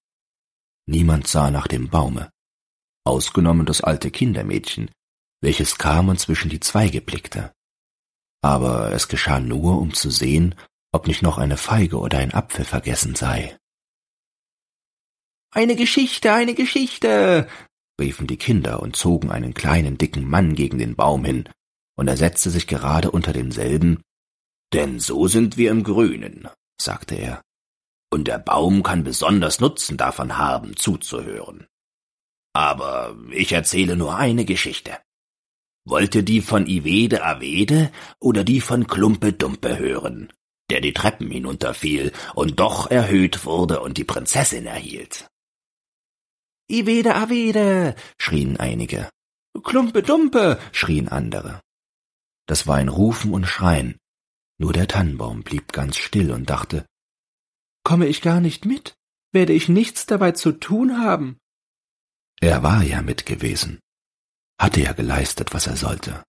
Niemand 0.87 1.29
sah 1.29 1.51
nach 1.51 1.69
dem 1.69 1.89
Baume, 1.89 2.31
ausgenommen 3.05 3.65
das 3.65 3.81
alte 3.81 4.11
Kindermädchen, 4.11 4.91
welches 5.41 5.79
kam 5.79 6.09
und 6.09 6.19
zwischen 6.19 6.51
die 6.51 6.61
Zweige 6.61 7.01
blickte. 7.01 7.53
Aber 8.43 8.93
es 8.93 9.09
geschah 9.09 9.39
nur, 9.39 9.79
um 9.81 9.95
zu 9.95 10.11
sehen, 10.11 10.55
ob 10.93 11.07
nicht 11.07 11.23
noch 11.23 11.39
eine 11.39 11.57
Feige 11.57 11.99
oder 11.99 12.19
ein 12.19 12.35
Apfel 12.35 12.65
vergessen 12.65 13.15
sei. 13.15 13.57
Eine 15.53 15.77
Geschichte, 15.77 16.33
eine 16.33 16.55
Geschichte, 16.55 17.49
riefen 18.01 18.27
die 18.27 18.37
Kinder 18.37 18.83
und 18.83 18.97
zogen 18.97 19.31
einen 19.31 19.55
kleinen 19.55 19.99
dicken 19.99 20.29
Mann 20.29 20.55
gegen 20.55 20.79
den 20.79 20.97
Baum 20.97 21.25
hin, 21.25 21.49
und 21.97 22.09
er 22.09 22.17
setzte 22.17 22.51
sich 22.51 22.67
gerade 22.67 23.11
unter 23.11 23.33
demselben, 23.33 24.03
denn 24.73 25.01
so 25.01 25.29
sind 25.29 25.57
wir 25.57 25.71
im 25.71 25.85
Grünen, 25.85 26.49
sagte 26.81 27.15
er, 27.15 27.43
und 28.13 28.27
der 28.27 28.39
Baum 28.39 28.83
kann 28.83 29.05
besonders 29.05 29.61
Nutzen 29.61 29.97
davon 29.97 30.39
haben, 30.39 30.77
zuzuhören. 30.77 31.67
Aber 32.53 33.17
ich 33.31 33.53
erzähle 33.53 33.97
nur 33.97 34.17
eine 34.17 34.45
Geschichte. 34.45 34.99
Wollte 35.87 36.23
die 36.25 36.41
von 36.41 36.67
Ivede 36.67 37.25
Avede 37.25 37.93
oder 38.21 38.45
die 38.45 38.61
von 38.61 38.87
Klumpe 38.87 39.33
Dumpe 39.33 39.79
hören, 39.79 40.33
der 40.71 40.81
die 40.81 40.93
Treppen 40.93 41.31
hinunterfiel 41.31 42.13
und 42.35 42.59
doch 42.59 42.91
erhöht 42.91 43.45
wurde 43.45 43.81
und 43.81 43.97
die 43.97 44.05
Prinzessin 44.05 44.67
erhielt? 44.67 45.30
Ivede 46.71 47.17
Avede, 47.17 47.97
schrien 48.17 48.57
einige. 48.57 49.11
Klumpe 49.65 50.03
Dumpe, 50.03 50.61
schrien 50.71 51.09
andere. 51.09 51.61
Das 52.47 52.69
war 52.69 52.77
ein 52.77 52.89
Rufen 52.89 53.35
und 53.35 53.47
Schreien. 53.47 53.99
Nur 54.59 54.73
der 54.73 54.87
Tannenbaum 54.87 55.43
blieb 55.43 55.73
ganz 55.73 55.97
still 55.97 56.31
und 56.31 56.49
dachte, 56.49 56.87
Komme 57.83 58.07
ich 58.07 58.23
gar 58.23 58.41
nicht 58.41 58.67
mit? 58.67 58.95
Werde 59.33 59.53
ich 59.53 59.69
nichts 59.69 60.07
dabei 60.07 60.33
zu 60.33 60.53
tun 60.53 60.99
haben? 60.99 61.39
Er 62.41 62.63
war 62.63 62.85
ja 62.85 63.03
mit 63.03 63.27
gewesen, 63.27 63.81
hatte 64.59 64.81
ja 64.81 64.93
geleistet, 64.93 65.53
was 65.53 65.67
er 65.67 65.77
sollte. 65.77 66.23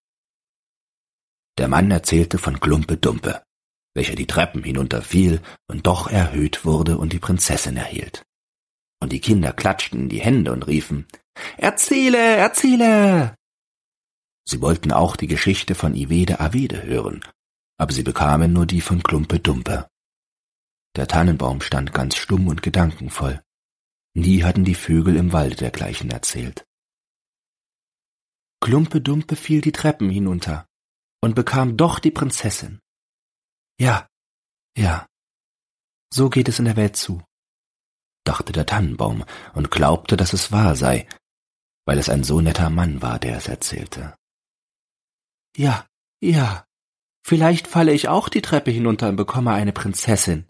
Der 1.58 1.68
Mann 1.68 1.92
erzählte 1.92 2.40
von 2.40 2.60
Klumpe 2.60 2.98
Dumpe, 2.98 3.44
welcher 3.94 4.16
die 4.16 4.28
Treppen 4.28 4.64
hinunterfiel 4.64 5.42
und 5.68 5.86
doch 5.86 6.08
erhöht 6.08 6.66
wurde 6.66 6.98
und 6.98 7.14
die 7.14 7.20
Prinzessin 7.20 7.78
erhielt 7.78 8.24
und 9.02 9.12
die 9.12 9.20
Kinder 9.20 9.52
klatschten 9.52 10.02
in 10.02 10.10
die 10.10 10.22
Hände 10.22 10.54
und 10.54 10.68
riefen 10.68 11.08
Erzähle, 11.58 12.18
erzähle. 12.18 13.36
Sie 14.48 14.62
wollten 14.62 14.92
auch 14.92 15.16
die 15.16 15.28
Geschichte 15.28 15.76
von 15.76 15.96
Ivede 15.96 16.40
Avede 16.40 16.84
hören, 16.84 17.24
aber 17.78 17.94
sie 17.94 18.04
bekamen 18.04 18.54
nur 18.54 18.66
die 18.66 18.82
von 18.82 19.04
Klumpe 19.04 19.40
Dumpe. 19.40 19.88
Der 20.96 21.08
Tannenbaum 21.08 21.62
stand 21.62 21.94
ganz 21.94 22.16
stumm 22.16 22.48
und 22.48 22.62
gedankenvoll. 22.62 23.42
Nie 24.14 24.44
hatten 24.44 24.66
die 24.66 24.76
Vögel 24.76 25.16
im 25.16 25.32
Walde 25.32 25.56
dergleichen 25.56 26.12
erzählt. 26.12 26.66
Klumpe 28.60 29.00
Dumpe 29.00 29.36
fiel 29.36 29.62
die 29.62 29.72
Treppen 29.72 30.10
hinunter 30.10 30.68
und 31.22 31.34
bekam 31.34 31.78
doch 31.78 32.00
die 32.00 32.12
Prinzessin. 32.12 32.80
Ja, 33.80 34.08
ja, 34.78 35.08
so 36.14 36.30
geht 36.30 36.50
es 36.50 36.60
in 36.60 36.66
der 36.66 36.76
Welt 36.76 36.98
zu 36.98 37.24
dachte 38.24 38.52
der 38.52 38.66
Tannenbaum 38.66 39.26
und 39.54 39.72
glaubte, 39.72 40.18
dass 40.18 40.34
es 40.34 40.52
wahr 40.52 40.76
sei, 40.76 41.08
weil 41.86 41.98
es 41.98 42.10
ein 42.10 42.24
so 42.24 42.42
netter 42.42 42.70
Mann 42.70 43.02
war, 43.02 43.20
der 43.20 43.38
es 43.38 43.48
erzählte. 43.48 44.16
Ja, 45.58 45.86
ja, 46.22 46.66
vielleicht 47.26 47.68
falle 47.68 47.94
ich 47.94 48.08
auch 48.08 48.30
die 48.30 48.42
Treppe 48.42 48.72
hinunter 48.72 49.10
und 49.10 49.16
bekomme 49.16 49.52
eine 49.52 49.74
Prinzessin. 49.74 50.48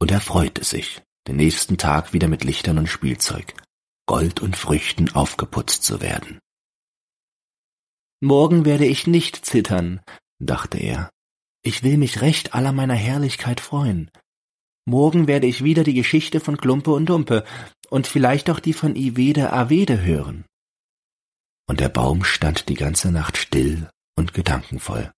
Und 0.00 0.10
er 0.10 0.20
freute 0.20 0.64
sich, 0.64 1.02
den 1.28 1.36
nächsten 1.36 1.78
Tag 1.78 2.12
wieder 2.12 2.28
mit 2.28 2.44
Lichtern 2.44 2.78
und 2.78 2.88
Spielzeug, 2.88 3.54
Gold 4.06 4.40
und 4.40 4.56
Früchten 4.56 5.14
aufgeputzt 5.14 5.84
zu 5.84 6.00
werden. 6.00 6.40
Morgen 8.20 8.64
werde 8.64 8.86
ich 8.86 9.06
nicht 9.06 9.44
zittern, 9.44 10.00
dachte 10.38 10.78
er. 10.78 11.10
Ich 11.64 11.82
will 11.82 11.96
mich 11.96 12.20
recht 12.20 12.54
aller 12.54 12.72
meiner 12.72 12.94
Herrlichkeit 12.94 13.60
freuen. 13.60 14.10
Morgen 14.84 15.28
werde 15.28 15.46
ich 15.46 15.62
wieder 15.62 15.84
die 15.84 15.94
Geschichte 15.94 16.40
von 16.40 16.56
Klumpe 16.56 16.90
und 16.90 17.06
Dumpe 17.06 17.44
und 17.88 18.06
vielleicht 18.06 18.50
auch 18.50 18.58
die 18.58 18.72
von 18.72 18.96
Ivede 18.96 19.52
Avede 19.52 20.02
hören. 20.02 20.44
Und 21.68 21.80
der 21.80 21.88
Baum 21.88 22.24
stand 22.24 22.68
die 22.68 22.74
ganze 22.74 23.12
Nacht 23.12 23.36
still 23.36 23.88
und 24.16 24.34
gedankenvoll. 24.34 25.12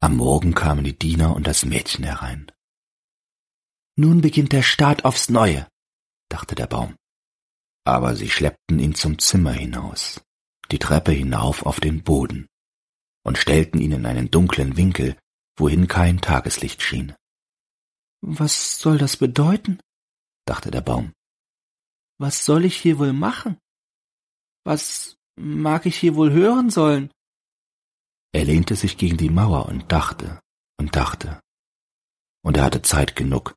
Am 0.00 0.16
Morgen 0.16 0.54
kamen 0.54 0.84
die 0.84 0.98
Diener 0.98 1.34
und 1.36 1.46
das 1.46 1.64
Mädchen 1.64 2.04
herein. 2.04 2.50
Nun 3.96 4.20
beginnt 4.20 4.52
der 4.52 4.62
Staat 4.62 5.04
aufs 5.04 5.30
Neue, 5.30 5.66
dachte 6.28 6.54
der 6.54 6.66
Baum. 6.66 6.96
Aber 7.84 8.16
sie 8.16 8.28
schleppten 8.28 8.78
ihn 8.78 8.94
zum 8.94 9.18
Zimmer 9.18 9.52
hinaus, 9.52 10.20
die 10.70 10.78
Treppe 10.78 11.12
hinauf 11.12 11.64
auf 11.64 11.80
den 11.80 12.02
Boden 12.02 12.46
und 13.24 13.38
stellten 13.38 13.80
ihn 13.80 13.92
in 13.92 14.06
einen 14.06 14.30
dunklen 14.30 14.76
Winkel, 14.76 15.16
wohin 15.56 15.88
kein 15.88 16.20
Tageslicht 16.20 16.82
schien. 16.82 17.14
Was 18.20 18.78
soll 18.78 18.98
das 18.98 19.16
bedeuten? 19.16 19.80
dachte 20.46 20.70
der 20.70 20.80
Baum. 20.80 21.12
Was 22.18 22.44
soll 22.44 22.64
ich 22.64 22.76
hier 22.76 22.98
wohl 22.98 23.12
machen? 23.12 23.58
Was 24.64 25.16
mag 25.36 25.86
ich 25.86 25.96
hier 25.96 26.14
wohl 26.14 26.32
hören 26.32 26.70
sollen? 26.70 27.10
Er 28.32 28.44
lehnte 28.44 28.76
sich 28.76 28.96
gegen 28.96 29.16
die 29.16 29.30
Mauer 29.30 29.66
und 29.66 29.90
dachte 29.92 30.40
und 30.78 30.96
dachte. 30.96 31.40
Und 32.42 32.56
er 32.56 32.64
hatte 32.64 32.82
Zeit 32.82 33.16
genug, 33.16 33.54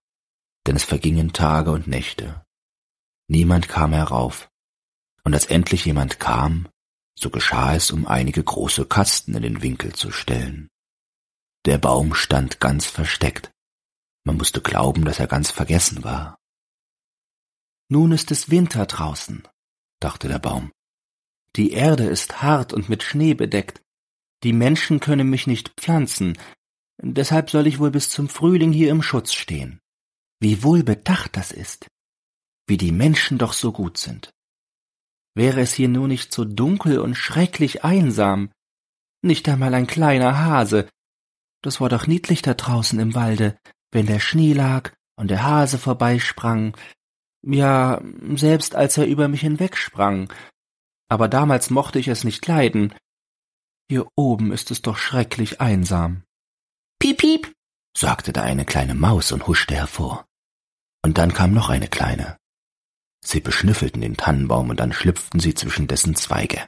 denn 0.68 0.76
es 0.76 0.84
vergingen 0.84 1.34
Tage 1.34 1.72
und 1.72 1.88
Nächte. 1.88 2.44
Niemand 3.28 3.70
kam 3.70 3.94
herauf, 3.94 4.50
und 5.24 5.34
als 5.34 5.46
endlich 5.46 5.86
jemand 5.86 6.20
kam, 6.20 6.68
so 7.18 7.30
geschah 7.30 7.76
es, 7.76 7.92
um 7.92 8.08
einige 8.08 8.44
große 8.44 8.86
Kasten 8.86 9.36
in 9.36 9.44
den 9.44 9.62
Winkel 9.62 9.94
zu 9.94 10.12
stellen. 10.12 10.70
Der 11.66 11.78
Baum 11.78 12.16
stand 12.16 12.60
ganz 12.60 12.86
versteckt, 12.86 13.52
man 14.26 14.38
musste 14.38 14.62
glauben, 14.62 15.06
dass 15.06 15.20
er 15.20 15.28
ganz 15.28 15.52
vergessen 15.52 16.04
war. 16.04 16.38
Nun 17.90 18.12
ist 18.12 18.32
es 18.32 18.50
Winter 18.50 18.86
draußen, 18.86 19.48
dachte 20.00 20.28
der 20.28 20.40
Baum. 20.40 20.72
Die 21.56 21.72
Erde 21.72 22.06
ist 22.06 22.42
hart 22.42 22.74
und 22.74 22.90
mit 22.90 23.02
Schnee 23.02 23.34
bedeckt. 23.34 23.82
Die 24.44 24.54
Menschen 24.54 25.00
können 25.00 25.30
mich 25.30 25.48
nicht 25.48 25.70
pflanzen, 25.78 26.38
deshalb 27.02 27.50
soll 27.50 27.68
ich 27.68 27.80
wohl 27.80 27.92
bis 27.92 28.10
zum 28.10 28.30
Frühling 28.30 28.72
hier 28.72 28.92
im 28.92 29.02
Schutz 29.02 29.34
stehen. 29.34 29.80
Wie 30.40 30.64
wohl 30.64 30.84
bedacht 30.84 31.36
das 31.36 31.52
ist, 31.52 31.88
wie 32.68 32.78
die 32.78 32.92
Menschen 32.92 33.38
doch 33.38 33.54
so 33.54 33.72
gut 33.72 33.98
sind. 33.98 34.30
Wäre 35.36 35.62
es 35.62 35.74
hier 35.74 35.90
nur 35.90 36.08
nicht 36.08 36.32
so 36.32 36.46
dunkel 36.46 37.00
und 37.00 37.16
schrecklich 37.16 37.84
einsam, 37.84 38.52
nicht 39.22 39.50
einmal 39.50 39.74
ein 39.74 39.88
kleiner 39.88 40.38
Hase. 40.38 40.88
Das 41.62 41.82
war 41.82 41.90
doch 41.90 42.08
niedlich 42.08 42.42
da 42.42 42.54
draußen 42.54 43.00
im 43.00 43.16
Walde, 43.16 43.58
wenn 43.92 44.06
der 44.06 44.20
Schnee 44.20 44.54
lag 44.54 44.92
und 45.16 45.30
der 45.30 45.44
Hase 45.44 45.78
vorbeisprang. 45.78 46.76
Ja, 47.42 48.02
selbst 48.36 48.76
als 48.76 48.98
er 48.98 49.08
über 49.08 49.28
mich 49.28 49.42
hinwegsprang. 49.42 50.32
Aber 51.10 51.28
damals 51.28 51.70
mochte 51.70 52.00
ich 52.00 52.08
es 52.08 52.24
nicht 52.24 52.46
leiden. 52.48 52.94
Hier 53.90 54.08
oben 54.16 54.52
ist 54.52 54.72
es 54.72 54.82
doch 54.82 54.98
schrecklich 54.98 55.60
einsam. 55.60 56.24
Piep, 57.00 57.18
piep, 57.18 57.54
sagte 57.98 58.34
da 58.34 58.44
eine 58.44 58.66
kleine 58.66 58.94
Maus 58.94 59.32
und 59.32 59.48
huschte 59.48 59.76
hervor. 59.76 60.26
Und 61.04 61.18
dann 61.18 61.34
kam 61.34 61.54
noch 61.54 61.70
eine 61.70 61.88
kleine. 61.88 62.38
Sie 63.22 63.40
beschnüffelten 63.40 64.02
den 64.02 64.18
Tannenbaum 64.18 64.70
und 64.70 64.80
dann 64.80 64.94
schlüpften 64.94 65.40
sie 65.40 65.54
zwischen 65.54 65.88
dessen 65.88 66.16
Zweige. 66.16 66.68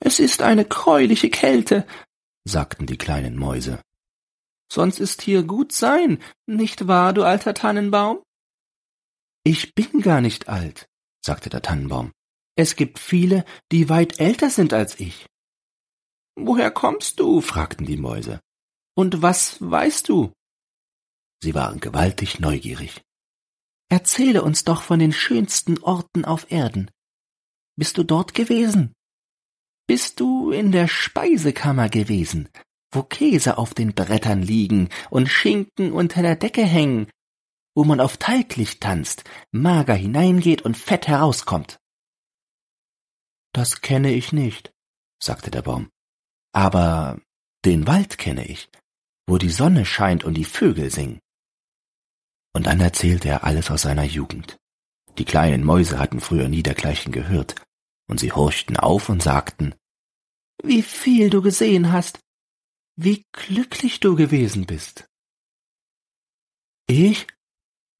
Es 0.00 0.18
ist 0.18 0.42
eine 0.42 0.64
greuliche 0.64 1.30
Kälte, 1.30 1.86
sagten 2.44 2.86
die 2.86 2.98
kleinen 2.98 3.36
Mäuse. 3.36 3.80
Sonst 4.72 4.98
ist 4.98 5.22
hier 5.22 5.42
gut 5.42 5.72
sein, 5.72 6.22
nicht 6.46 6.86
wahr, 6.86 7.12
du 7.12 7.22
alter 7.22 7.54
Tannenbaum? 7.54 8.22
Ich 9.44 9.74
bin 9.74 10.00
gar 10.00 10.20
nicht 10.20 10.48
alt, 10.48 10.88
sagte 11.24 11.50
der 11.50 11.62
Tannenbaum. 11.62 12.12
Es 12.56 12.76
gibt 12.76 12.98
viele, 12.98 13.44
die 13.72 13.88
weit 13.88 14.20
älter 14.20 14.50
sind 14.50 14.72
als 14.72 14.98
ich. 15.00 15.26
Woher 16.36 16.70
kommst 16.70 17.20
du? 17.20 17.40
fragten 17.40 17.86
die 17.86 17.96
Mäuse. 17.96 18.40
Und 18.96 19.22
was 19.22 19.58
weißt 19.60 20.08
du? 20.08 20.32
Sie 21.42 21.54
waren 21.54 21.80
gewaltig 21.80 22.40
neugierig. 22.40 23.02
Erzähle 23.90 24.42
uns 24.42 24.64
doch 24.64 24.82
von 24.82 24.98
den 24.98 25.12
schönsten 25.12 25.78
Orten 25.82 26.24
auf 26.24 26.50
Erden. 26.50 26.90
Bist 27.76 27.98
du 27.98 28.04
dort 28.04 28.34
gewesen? 28.34 28.94
Bist 29.86 30.20
du 30.20 30.50
in 30.50 30.72
der 30.72 30.88
Speisekammer 30.88 31.88
gewesen, 31.88 32.48
wo 32.94 33.02
Käse 33.02 33.58
auf 33.58 33.74
den 33.74 33.94
Brettern 33.94 34.42
liegen 34.42 34.88
und 35.10 35.28
Schinken 35.28 35.92
unter 35.92 36.22
der 36.22 36.36
Decke 36.36 36.64
hängen, 36.64 37.08
wo 37.74 37.84
man 37.84 38.00
auf 38.00 38.16
Talglicht 38.16 38.80
tanzt, 38.80 39.24
mager 39.50 39.94
hineingeht 39.94 40.62
und 40.62 40.76
fett 40.76 41.08
herauskommt? 41.08 41.78
Das 43.52 43.80
kenne 43.80 44.12
ich 44.12 44.32
nicht, 44.32 44.72
sagte 45.22 45.50
der 45.50 45.62
Baum. 45.62 45.90
Aber 46.52 47.20
den 47.64 47.86
Wald 47.86 48.18
kenne 48.18 48.46
ich, 48.46 48.68
wo 49.26 49.38
die 49.38 49.50
Sonne 49.50 49.84
scheint 49.84 50.24
und 50.24 50.34
die 50.34 50.44
Vögel 50.44 50.90
singen. 50.90 51.20
Und 52.52 52.66
dann 52.66 52.80
erzählte 52.80 53.28
er 53.28 53.44
alles 53.44 53.70
aus 53.70 53.82
seiner 53.82 54.04
Jugend. 54.04 54.56
Die 55.18 55.24
kleinen 55.24 55.64
Mäuse 55.64 55.98
hatten 55.98 56.20
früher 56.20 56.48
nie 56.48 56.62
dergleichen 56.62 57.12
gehört, 57.12 57.56
und 58.08 58.20
sie 58.20 58.32
horchten 58.32 58.76
auf 58.76 59.08
und 59.08 59.22
sagten 59.22 59.74
Wie 60.62 60.82
viel 60.82 61.30
du 61.30 61.42
gesehen 61.42 61.92
hast, 61.92 62.20
wie 62.96 63.24
glücklich 63.32 64.00
du 64.00 64.14
gewesen 64.14 64.66
bist. 64.66 65.06
Ich? 66.86 67.26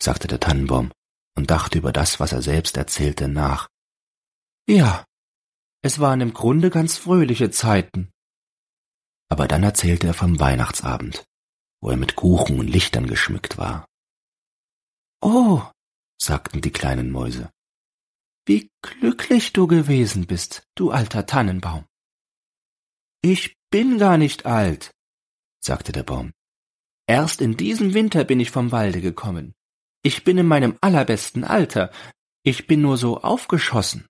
sagte 0.00 0.28
der 0.28 0.40
Tannenbaum 0.40 0.92
und 1.36 1.50
dachte 1.50 1.78
über 1.78 1.92
das, 1.92 2.20
was 2.20 2.32
er 2.32 2.42
selbst 2.42 2.76
erzählte, 2.76 3.28
nach. 3.28 3.68
Ja, 4.68 5.04
es 5.82 5.98
waren 5.98 6.20
im 6.20 6.32
Grunde 6.32 6.70
ganz 6.70 6.96
fröhliche 6.96 7.50
Zeiten. 7.50 8.10
Aber 9.28 9.48
dann 9.48 9.62
erzählte 9.62 10.06
er 10.06 10.14
vom 10.14 10.38
Weihnachtsabend, 10.38 11.24
wo 11.80 11.90
er 11.90 11.96
mit 11.96 12.14
Kuchen 12.14 12.58
und 12.58 12.68
Lichtern 12.68 13.06
geschmückt 13.06 13.58
war. 13.58 13.86
Oh, 15.20 15.62
sagten 16.20 16.60
die 16.60 16.72
kleinen 16.72 17.10
Mäuse. 17.10 17.50
Wie 18.46 18.70
glücklich 18.82 19.54
du 19.54 19.66
gewesen 19.66 20.26
bist, 20.26 20.66
du 20.74 20.90
alter 20.90 21.26
Tannenbaum. 21.26 21.86
Ich 23.22 23.56
bin 23.74 23.98
gar 23.98 24.18
nicht 24.18 24.46
alt, 24.46 24.92
sagte 25.58 25.90
der 25.90 26.04
Baum. 26.04 26.32
Erst 27.08 27.40
in 27.40 27.56
diesem 27.56 27.92
Winter 27.92 28.22
bin 28.22 28.38
ich 28.38 28.52
vom 28.52 28.70
Walde 28.70 29.00
gekommen. 29.00 29.52
Ich 30.04 30.22
bin 30.22 30.38
in 30.38 30.46
meinem 30.46 30.78
allerbesten 30.80 31.42
Alter. 31.42 31.90
Ich 32.44 32.68
bin 32.68 32.82
nur 32.82 32.98
so 32.98 33.20
aufgeschossen. 33.20 34.06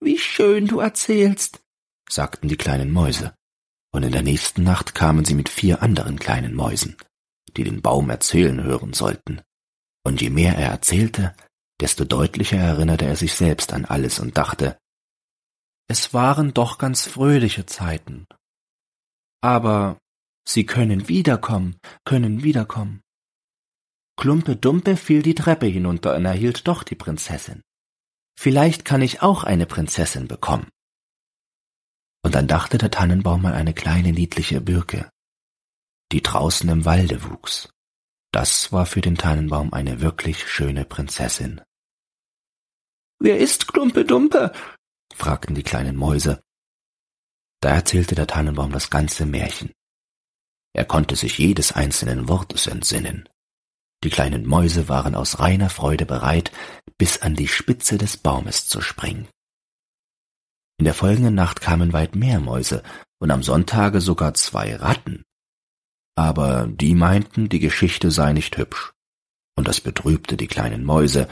Wie 0.00 0.18
schön 0.18 0.66
du 0.66 0.80
erzählst, 0.80 1.60
sagten 2.08 2.48
die 2.48 2.56
kleinen 2.56 2.90
Mäuse, 2.90 3.32
und 3.92 4.02
in 4.02 4.10
der 4.10 4.22
nächsten 4.22 4.64
Nacht 4.64 4.96
kamen 4.96 5.24
sie 5.24 5.34
mit 5.34 5.48
vier 5.48 5.80
anderen 5.80 6.18
kleinen 6.18 6.56
Mäusen, 6.56 6.96
die 7.56 7.62
den 7.62 7.80
Baum 7.80 8.10
erzählen 8.10 8.60
hören 8.60 8.92
sollten 8.92 9.40
und 10.04 10.20
je 10.20 10.30
mehr 10.30 10.56
er 10.56 10.70
erzählte, 10.70 11.36
desto 11.80 12.04
deutlicher 12.04 12.58
erinnerte 12.58 13.04
er 13.04 13.14
sich 13.14 13.34
selbst 13.34 13.72
an 13.72 13.84
alles 13.84 14.18
und 14.18 14.36
dachte, 14.36 14.80
es 15.90 16.14
waren 16.14 16.54
doch 16.54 16.78
ganz 16.78 17.06
fröhliche 17.06 17.66
Zeiten. 17.66 18.26
Aber 19.42 19.98
sie 20.46 20.64
können 20.64 21.08
wiederkommen, 21.08 21.78
können 22.04 22.42
wiederkommen. 22.42 23.00
Klumpe 24.16 24.56
Dumpe 24.56 24.96
fiel 24.96 25.22
die 25.22 25.34
Treppe 25.34 25.66
hinunter 25.66 26.14
und 26.16 26.24
erhielt 26.24 26.68
doch 26.68 26.82
die 26.82 26.94
Prinzessin. 26.94 27.62
Vielleicht 28.38 28.84
kann 28.84 29.02
ich 29.02 29.22
auch 29.22 29.44
eine 29.44 29.66
Prinzessin 29.66 30.28
bekommen. 30.28 30.68
Und 32.22 32.34
dann 32.34 32.46
dachte 32.46 32.78
der 32.78 32.90
Tannenbaum 32.90 33.44
an 33.46 33.54
eine 33.54 33.74
kleine 33.74 34.12
niedliche 34.12 34.60
Birke, 34.60 35.10
die 36.12 36.22
draußen 36.22 36.68
im 36.68 36.84
Walde 36.84 37.24
wuchs 37.24 37.70
das 38.32 38.72
war 38.72 38.86
für 38.86 39.00
den 39.00 39.16
Tannenbaum 39.16 39.72
eine 39.72 40.00
wirklich 40.00 40.48
schöne 40.48 40.84
Prinzessin. 40.84 41.60
Wer 43.18 43.38
ist 43.38 43.68
Klumpe 43.68 44.04
Dumpe? 44.04 44.52
Fragten 45.20 45.54
die 45.54 45.62
kleinen 45.62 45.96
Mäuse. 45.96 46.42
Da 47.60 47.70
erzählte 47.70 48.14
der 48.14 48.26
Tannenbaum 48.26 48.72
das 48.72 48.90
ganze 48.90 49.26
Märchen. 49.26 49.72
Er 50.72 50.84
konnte 50.84 51.14
sich 51.14 51.38
jedes 51.38 51.72
einzelnen 51.72 52.28
Wortes 52.28 52.66
entsinnen. 52.66 53.28
Die 54.02 54.10
kleinen 54.10 54.46
Mäuse 54.46 54.88
waren 54.88 55.14
aus 55.14 55.38
reiner 55.38 55.70
Freude 55.70 56.06
bereit, 56.06 56.50
bis 56.98 57.20
an 57.22 57.34
die 57.34 57.48
Spitze 57.48 57.98
des 57.98 58.16
Baumes 58.16 58.66
zu 58.66 58.80
springen. 58.80 59.28
In 60.78 60.86
der 60.86 60.94
folgenden 60.94 61.34
Nacht 61.34 61.60
kamen 61.60 61.92
weit 61.92 62.16
mehr 62.16 62.40
Mäuse 62.40 62.82
und 63.20 63.30
am 63.30 63.42
Sonntage 63.42 64.00
sogar 64.00 64.34
zwei 64.34 64.74
Ratten 64.74 65.24
aber 66.20 66.66
die 66.66 66.94
meinten, 66.94 67.48
die 67.48 67.60
Geschichte 67.60 68.10
sei 68.10 68.34
nicht 68.34 68.58
hübsch, 68.58 68.92
und 69.56 69.66
das 69.66 69.80
betrübte 69.80 70.36
die 70.36 70.48
kleinen 70.48 70.84
Mäuse, 70.84 71.28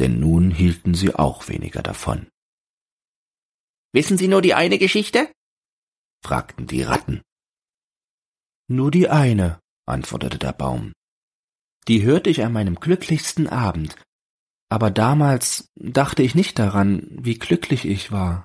denn 0.00 0.20
nun 0.20 0.50
hielten 0.50 0.92
sie 0.92 1.14
auch 1.14 1.48
weniger 1.48 1.82
davon. 1.82 2.26
Wissen 3.92 4.18
Sie 4.18 4.28
nur 4.28 4.42
die 4.42 4.54
eine 4.54 4.78
Geschichte? 4.78 5.30
fragten 6.22 6.66
die 6.66 6.82
Ratten. 6.82 7.22
Nur 8.68 8.90
die 8.90 9.08
eine, 9.08 9.60
antwortete 9.86 10.38
der 10.38 10.52
Baum. 10.52 10.92
Die 11.86 12.02
hörte 12.02 12.28
ich 12.28 12.42
an 12.42 12.52
meinem 12.52 12.74
glücklichsten 12.74 13.48
Abend, 13.48 13.96
aber 14.68 14.90
damals 14.90 15.68
dachte 15.76 16.22
ich 16.22 16.34
nicht 16.34 16.58
daran, 16.58 17.06
wie 17.10 17.38
glücklich 17.38 17.86
ich 17.86 18.12
war. 18.12 18.44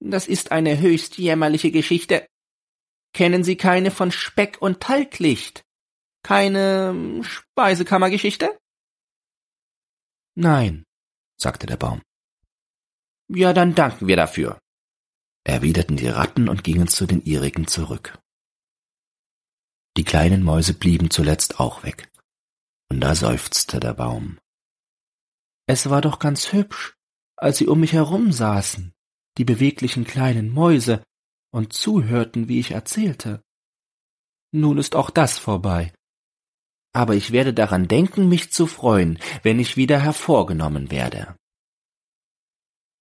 Das 0.00 0.26
ist 0.26 0.50
eine 0.50 0.78
höchst 0.78 1.18
jämmerliche 1.18 1.70
Geschichte, 1.70 2.26
Kennen 3.12 3.42
Sie 3.44 3.56
keine 3.56 3.90
von 3.90 4.12
Speck 4.12 4.60
und 4.60 4.80
Talglicht? 4.80 5.64
Keine 6.22 7.22
Speisekammergeschichte? 7.22 8.58
Nein, 10.34 10.84
sagte 11.36 11.66
der 11.66 11.76
Baum. 11.76 12.02
Ja, 13.28 13.52
dann 13.52 13.74
danken 13.74 14.08
wir 14.08 14.16
dafür, 14.16 14.58
erwiderten 15.44 15.96
die 15.96 16.08
Ratten 16.08 16.48
und 16.48 16.64
gingen 16.64 16.88
zu 16.88 17.06
den 17.06 17.22
ihrigen 17.24 17.66
zurück. 17.66 18.18
Die 19.96 20.04
kleinen 20.04 20.42
Mäuse 20.42 20.74
blieben 20.74 21.10
zuletzt 21.10 21.60
auch 21.60 21.82
weg, 21.82 22.10
und 22.90 23.00
da 23.00 23.14
seufzte 23.14 23.80
der 23.80 23.94
Baum. 23.94 24.38
Es 25.66 25.90
war 25.90 26.00
doch 26.00 26.18
ganz 26.18 26.52
hübsch, 26.52 26.94
als 27.36 27.58
sie 27.58 27.66
um 27.66 27.80
mich 27.80 27.92
herum 27.92 28.32
saßen, 28.32 28.92
die 29.36 29.44
beweglichen 29.44 30.04
kleinen 30.04 30.50
Mäuse, 30.50 31.02
und 31.50 31.72
zuhörten, 31.72 32.48
wie 32.48 32.60
ich 32.60 32.72
erzählte. 32.72 33.42
Nun 34.52 34.76
ist 34.78 34.94
auch 34.94 35.08
das 35.08 35.38
vorbei. 35.38 35.92
Aber 36.92 37.14
ich 37.14 37.32
werde 37.32 37.54
daran 37.54 37.88
denken, 37.88 38.28
mich 38.28 38.52
zu 38.52 38.66
freuen, 38.66 39.18
wenn 39.42 39.58
ich 39.58 39.76
wieder 39.76 39.98
hervorgenommen 39.98 40.90
werde. 40.90 41.37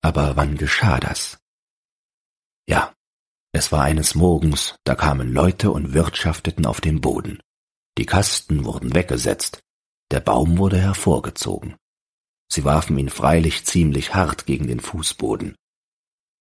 Aber 0.01 0.35
wann 0.35 0.57
geschah 0.57 0.99
das? 0.99 1.37
Ja, 2.67 2.93
es 3.51 3.71
war 3.71 3.83
eines 3.83 4.15
Morgens, 4.15 4.75
da 4.83 4.95
kamen 4.95 5.33
Leute 5.33 5.71
und 5.71 5.93
wirtschafteten 5.93 6.65
auf 6.65 6.81
dem 6.81 7.01
Boden. 7.01 7.39
Die 7.97 8.05
Kasten 8.05 8.65
wurden 8.65 8.93
weggesetzt, 8.93 9.61
der 10.11 10.19
Baum 10.19 10.57
wurde 10.57 10.79
hervorgezogen. 10.79 11.75
Sie 12.51 12.63
warfen 12.63 12.97
ihn 12.97 13.09
freilich 13.09 13.65
ziemlich 13.65 14.13
hart 14.13 14.45
gegen 14.45 14.67
den 14.67 14.79
Fußboden, 14.79 15.55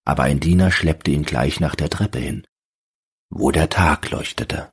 aber 0.06 0.22
ein 0.22 0.40
Diener 0.40 0.70
schleppte 0.70 1.10
ihn 1.10 1.24
gleich 1.24 1.58
nach 1.58 1.74
der 1.74 1.90
Treppe 1.90 2.18
hin, 2.18 2.46
wo 3.30 3.50
der 3.50 3.68
Tag 3.68 4.10
leuchtete. 4.10 4.70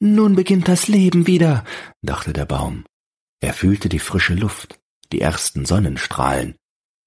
Nun 0.00 0.34
beginnt 0.34 0.68
das 0.68 0.88
Leben 0.88 1.26
wieder, 1.26 1.64
dachte 2.02 2.32
der 2.32 2.46
Baum. 2.46 2.84
Er 3.40 3.52
fühlte 3.52 3.88
die 3.88 3.98
frische 3.98 4.34
Luft, 4.34 4.80
die 5.12 5.20
ersten 5.20 5.66
Sonnenstrahlen, 5.66 6.56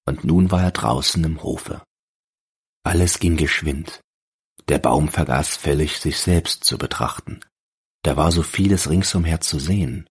und 0.08 0.24
nun 0.24 0.50
war 0.50 0.64
er 0.64 0.72
draußen 0.72 1.24
im 1.24 1.44
Hofe. 1.44 1.84
Alles 2.84 3.20
ging 3.20 3.38
geschwind. 3.38 4.02
Der 4.70 4.80
Baum 4.80 5.10
vergaß 5.10 5.58
völlig, 5.58 6.00
sich 6.00 6.18
selbst 6.20 6.64
zu 6.64 6.78
betrachten. 6.78 7.42
Da 8.04 8.18
war 8.18 8.32
so 8.32 8.42
vieles 8.42 8.90
ringsumher 8.90 9.42
zu 9.42 9.60
sehen. 9.60 10.10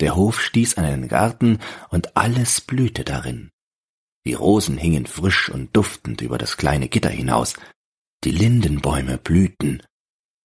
Der 0.00 0.14
Hof 0.14 0.40
stieß 0.40 0.78
an 0.78 0.84
einen 0.84 1.08
Garten 1.08 1.58
und 1.90 2.16
alles 2.16 2.60
blühte 2.60 3.04
darin. 3.04 3.50
Die 4.24 4.34
Rosen 4.34 4.78
hingen 4.78 5.06
frisch 5.06 5.48
und 5.48 5.76
duftend 5.76 6.20
über 6.20 6.38
das 6.38 6.56
kleine 6.56 6.88
Gitter 6.88 7.10
hinaus, 7.10 7.54
die 8.24 8.30
Lindenbäume 8.30 9.18
blühten, 9.18 9.82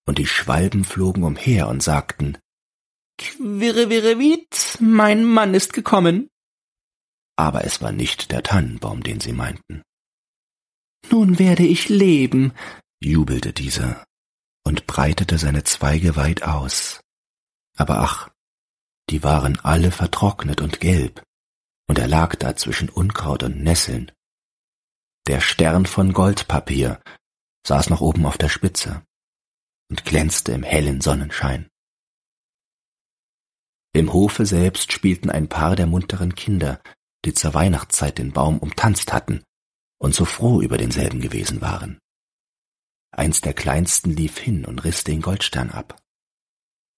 und 0.06 0.18
die 0.18 0.28
Schwalben 0.28 0.84
flogen 0.84 1.24
umher 1.24 1.68
und 1.68 1.82
sagten 1.82 2.38
Quirrevirrevit, 3.18 4.78
mein 4.80 5.24
Mann 5.24 5.54
ist 5.54 5.74
gekommen. 5.74 6.30
Aber 7.36 7.66
es 7.66 7.82
war 7.82 7.92
nicht 7.92 8.32
der 8.32 8.44
Tannenbaum, 8.44 9.04
den 9.04 9.20
sie 9.20 9.34
meinten. 9.34 9.82
Nun 11.10 11.40
werde 11.40 11.66
ich 11.66 11.90
leben, 11.90 12.54
jubelte 13.02 13.54
dieser 13.54 14.04
und 14.66 14.88
breitete 14.88 15.38
seine 15.38 15.64
Zweige 15.64 16.16
weit 16.16 16.44
aus. 16.44 17.02
Aber 17.78 18.00
ach, 18.00 18.30
die 19.10 19.24
waren 19.24 19.60
alle 19.60 19.92
vertrocknet 19.92 20.62
und 20.62 20.80
gelb, 20.80 21.24
und 21.88 22.00
er 22.00 22.08
lag 22.08 22.36
da 22.36 22.56
zwischen 22.56 22.90
Unkraut 22.90 23.44
und 23.44 23.62
Nesseln. 23.62 24.12
Der 25.28 25.42
Stern 25.42 25.86
von 25.86 26.14
Goldpapier 26.14 27.02
saß 27.68 27.90
noch 27.90 28.02
oben 28.02 28.26
auf 28.26 28.38
der 28.38 28.50
Spitze 28.50 29.04
und 29.90 30.06
glänzte 30.06 30.52
im 30.52 30.64
hellen 30.64 31.02
Sonnenschein. 31.02 31.70
Im 33.94 34.12
Hofe 34.12 34.46
selbst 34.46 34.92
spielten 34.92 35.30
ein 35.30 35.50
paar 35.50 35.76
der 35.76 35.86
munteren 35.86 36.36
Kinder, 36.36 36.82
die 37.26 37.34
zur 37.34 37.54
Weihnachtszeit 37.54 38.18
den 38.18 38.32
Baum 38.32 38.60
umtanzt 38.60 39.14
hatten 39.14 39.44
und 40.00 40.14
so 40.14 40.26
froh 40.26 40.62
über 40.62 40.78
denselben 40.78 41.22
gewesen 41.22 41.62
waren. 41.62 42.00
Eins 43.12 43.42
der 43.42 43.54
kleinsten 43.54 44.12
lief 44.12 44.38
hin 44.38 44.66
und 44.66 44.84
riss 44.84 45.04
den 45.04 45.22
Goldstern 45.22 45.70
ab. 45.70 46.02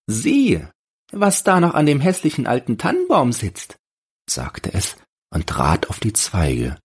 Sieh, 0.08 0.66
was 1.12 1.44
da 1.44 1.60
noch 1.60 1.74
an 1.74 1.86
dem 1.86 2.00
hässlichen 2.00 2.48
alten 2.48 2.78
Tannenbaum 2.78 3.32
sitzt, 3.32 3.78
sagte 4.30 4.74
es 4.74 4.96
und 5.30 5.48
trat 5.48 5.90
auf 5.90 6.00
die 6.00 6.14
Zweige, 6.14 6.80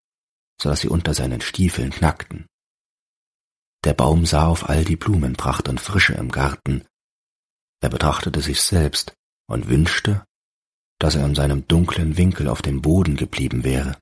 so 0.60 0.68
dass 0.68 0.80
sie 0.80 0.88
unter 0.88 1.14
seinen 1.14 1.40
Stiefeln 1.40 1.90
knackten. 1.90 2.46
Der 3.84 3.94
Baum 3.94 4.26
sah 4.26 4.46
auf 4.46 4.68
all 4.68 4.84
die 4.84 4.96
Blumenpracht 4.96 5.68
und 5.68 5.80
Frische 5.80 6.14
im 6.14 6.30
Garten. 6.30 6.84
Er 7.80 7.88
betrachtete 7.88 8.42
sich 8.42 8.60
selbst 8.60 9.14
und 9.46 9.68
wünschte, 9.68 10.24
dass 11.00 11.16
er 11.16 11.24
in 11.24 11.34
seinem 11.34 11.66
dunklen 11.66 12.16
Winkel 12.16 12.46
auf 12.46 12.62
dem 12.62 12.82
Boden 12.82 13.16
geblieben 13.16 13.64
wäre. 13.64 13.98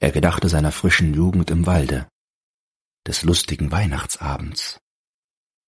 Er 0.00 0.10
gedachte 0.10 0.48
seiner 0.48 0.72
frischen 0.72 1.14
Jugend 1.14 1.50
im 1.50 1.66
Walde, 1.66 2.08
des 3.06 3.22
lustigen 3.22 3.70
Weihnachtsabends 3.70 4.80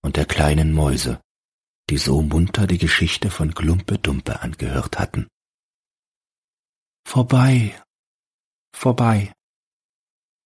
und 0.03 0.17
der 0.17 0.25
kleinen 0.25 0.73
Mäuse, 0.73 1.21
die 1.89 1.97
so 1.97 2.21
munter 2.21 2.65
die 2.67 2.79
Geschichte 2.79 3.29
von 3.29 3.53
Klumpe 3.53 3.99
Dumpe 3.99 4.41
angehört 4.41 4.99
hatten. 4.99 5.27
Vorbei, 7.05 7.79
vorbei, 8.75 9.31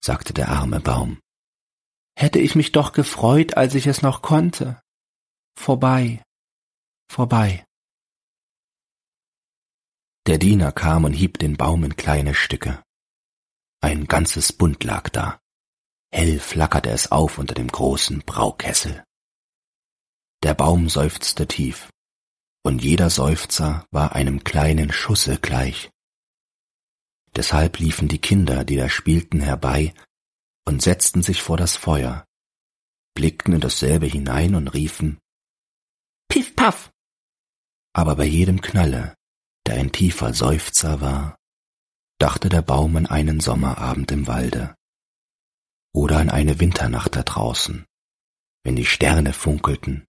sagte 0.03 0.33
der 0.33 0.49
arme 0.49 0.81
Baum. 0.81 1.19
Hätte 2.17 2.39
ich 2.39 2.55
mich 2.55 2.73
doch 2.73 2.91
gefreut, 2.91 3.55
als 3.55 3.73
ich 3.73 3.87
es 3.87 4.01
noch 4.01 4.21
konnte. 4.21 4.81
Vorbei, 5.57 6.21
vorbei. 7.09 7.65
Der 10.27 10.37
Diener 10.37 10.71
kam 10.71 11.03
und 11.03 11.13
hieb 11.13 11.39
den 11.39 11.57
Baum 11.57 11.83
in 11.83 11.95
kleine 11.95 12.35
Stücke. 12.35 12.83
Ein 13.81 14.05
ganzes 14.05 14.53
Bund 14.53 14.83
lag 14.83 15.09
da. 15.09 15.39
Hell 16.13 16.39
flackerte 16.39 16.91
es 16.91 17.11
auf 17.11 17.39
unter 17.39 17.55
dem 17.55 17.67
großen 17.67 18.19
Braukessel. 18.19 19.03
Der 20.43 20.53
Baum 20.53 20.89
seufzte 20.89 21.47
tief, 21.47 21.89
und 22.63 22.83
jeder 22.83 23.09
Seufzer 23.09 23.85
war 23.91 24.13
einem 24.13 24.43
kleinen 24.43 24.91
Schusse 24.91 25.39
gleich. 25.39 25.89
Deshalb 27.35 27.79
liefen 27.79 28.07
die 28.07 28.19
Kinder, 28.19 28.63
die 28.63 28.75
da 28.75 28.89
spielten, 28.89 29.39
herbei 29.39 29.93
und 30.65 30.81
setzten 30.81 31.23
sich 31.23 31.41
vor 31.41 31.57
das 31.57 31.77
Feuer, 31.77 32.25
blickten 33.15 33.53
in 33.53 33.61
dasselbe 33.61 34.05
hinein 34.05 34.53
und 34.53 34.67
riefen 34.67 35.19
Piff 36.27 36.55
paff. 36.55 36.91
Aber 37.93 38.15
bei 38.15 38.25
jedem 38.25 38.61
Knalle, 38.61 39.15
der 39.67 39.75
ein 39.75 39.91
tiefer 39.91 40.33
Seufzer 40.33 41.01
war, 41.01 41.37
dachte 42.19 42.49
der 42.49 42.61
Baum 42.61 42.95
an 42.97 43.07
einen 43.07 43.39
Sommerabend 43.39 44.11
im 44.11 44.27
Walde 44.27 44.75
oder 45.93 46.19
an 46.19 46.29
eine 46.29 46.59
Winternacht 46.59 47.15
da 47.15 47.23
draußen, 47.23 47.85
wenn 48.63 48.75
die 48.75 48.85
Sterne 48.85 49.33
funkelten. 49.33 50.05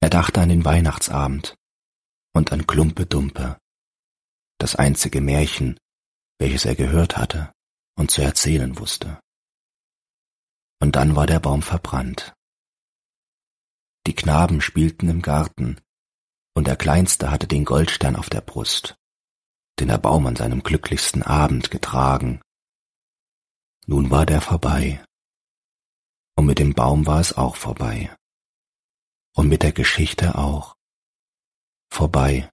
Er 0.00 0.10
dachte 0.10 0.40
an 0.40 0.48
den 0.48 0.64
Weihnachtsabend 0.64 1.56
und 2.34 2.52
an 2.52 2.66
Klumpe 2.66 3.06
Dumpe, 3.06 3.58
das 4.58 4.76
einzige 4.76 5.20
Märchen, 5.20 5.78
welches 6.38 6.64
er 6.64 6.74
gehört 6.74 7.16
hatte 7.16 7.52
und 7.96 8.10
zu 8.10 8.22
erzählen 8.22 8.78
wusste. 8.78 9.20
Und 10.80 10.96
dann 10.96 11.16
war 11.16 11.26
der 11.26 11.40
Baum 11.40 11.62
verbrannt. 11.62 12.32
Die 14.06 14.14
Knaben 14.14 14.60
spielten 14.60 15.08
im 15.08 15.20
Garten, 15.20 15.78
und 16.54 16.66
der 16.66 16.76
Kleinste 16.76 17.30
hatte 17.30 17.46
den 17.46 17.64
Goldstern 17.64 18.16
auf 18.16 18.30
der 18.30 18.40
Brust, 18.40 18.96
den 19.78 19.88
der 19.88 19.98
Baum 19.98 20.26
an 20.26 20.36
seinem 20.36 20.62
glücklichsten 20.62 21.22
Abend 21.22 21.70
getragen. 21.70 22.40
Nun 23.86 24.10
war 24.10 24.26
der 24.26 24.40
vorbei, 24.40 25.04
und 26.36 26.46
mit 26.46 26.58
dem 26.58 26.74
Baum 26.74 27.06
war 27.06 27.20
es 27.20 27.32
auch 27.32 27.56
vorbei, 27.56 28.14
und 29.34 29.48
mit 29.48 29.62
der 29.62 29.72
Geschichte 29.72 30.36
auch. 30.36 30.76
Vorbei, 31.92 32.48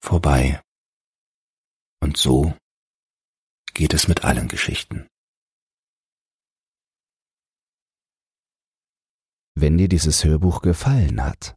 vorbei. 0.00 0.60
Und 2.00 2.16
so 2.16 2.54
geht 3.72 3.94
es 3.94 4.06
mit 4.06 4.24
allen 4.24 4.48
Geschichten. 4.48 5.08
Wenn 9.56 9.78
dir 9.78 9.88
dieses 9.88 10.24
Hörbuch 10.24 10.62
gefallen 10.62 11.22
hat, 11.22 11.56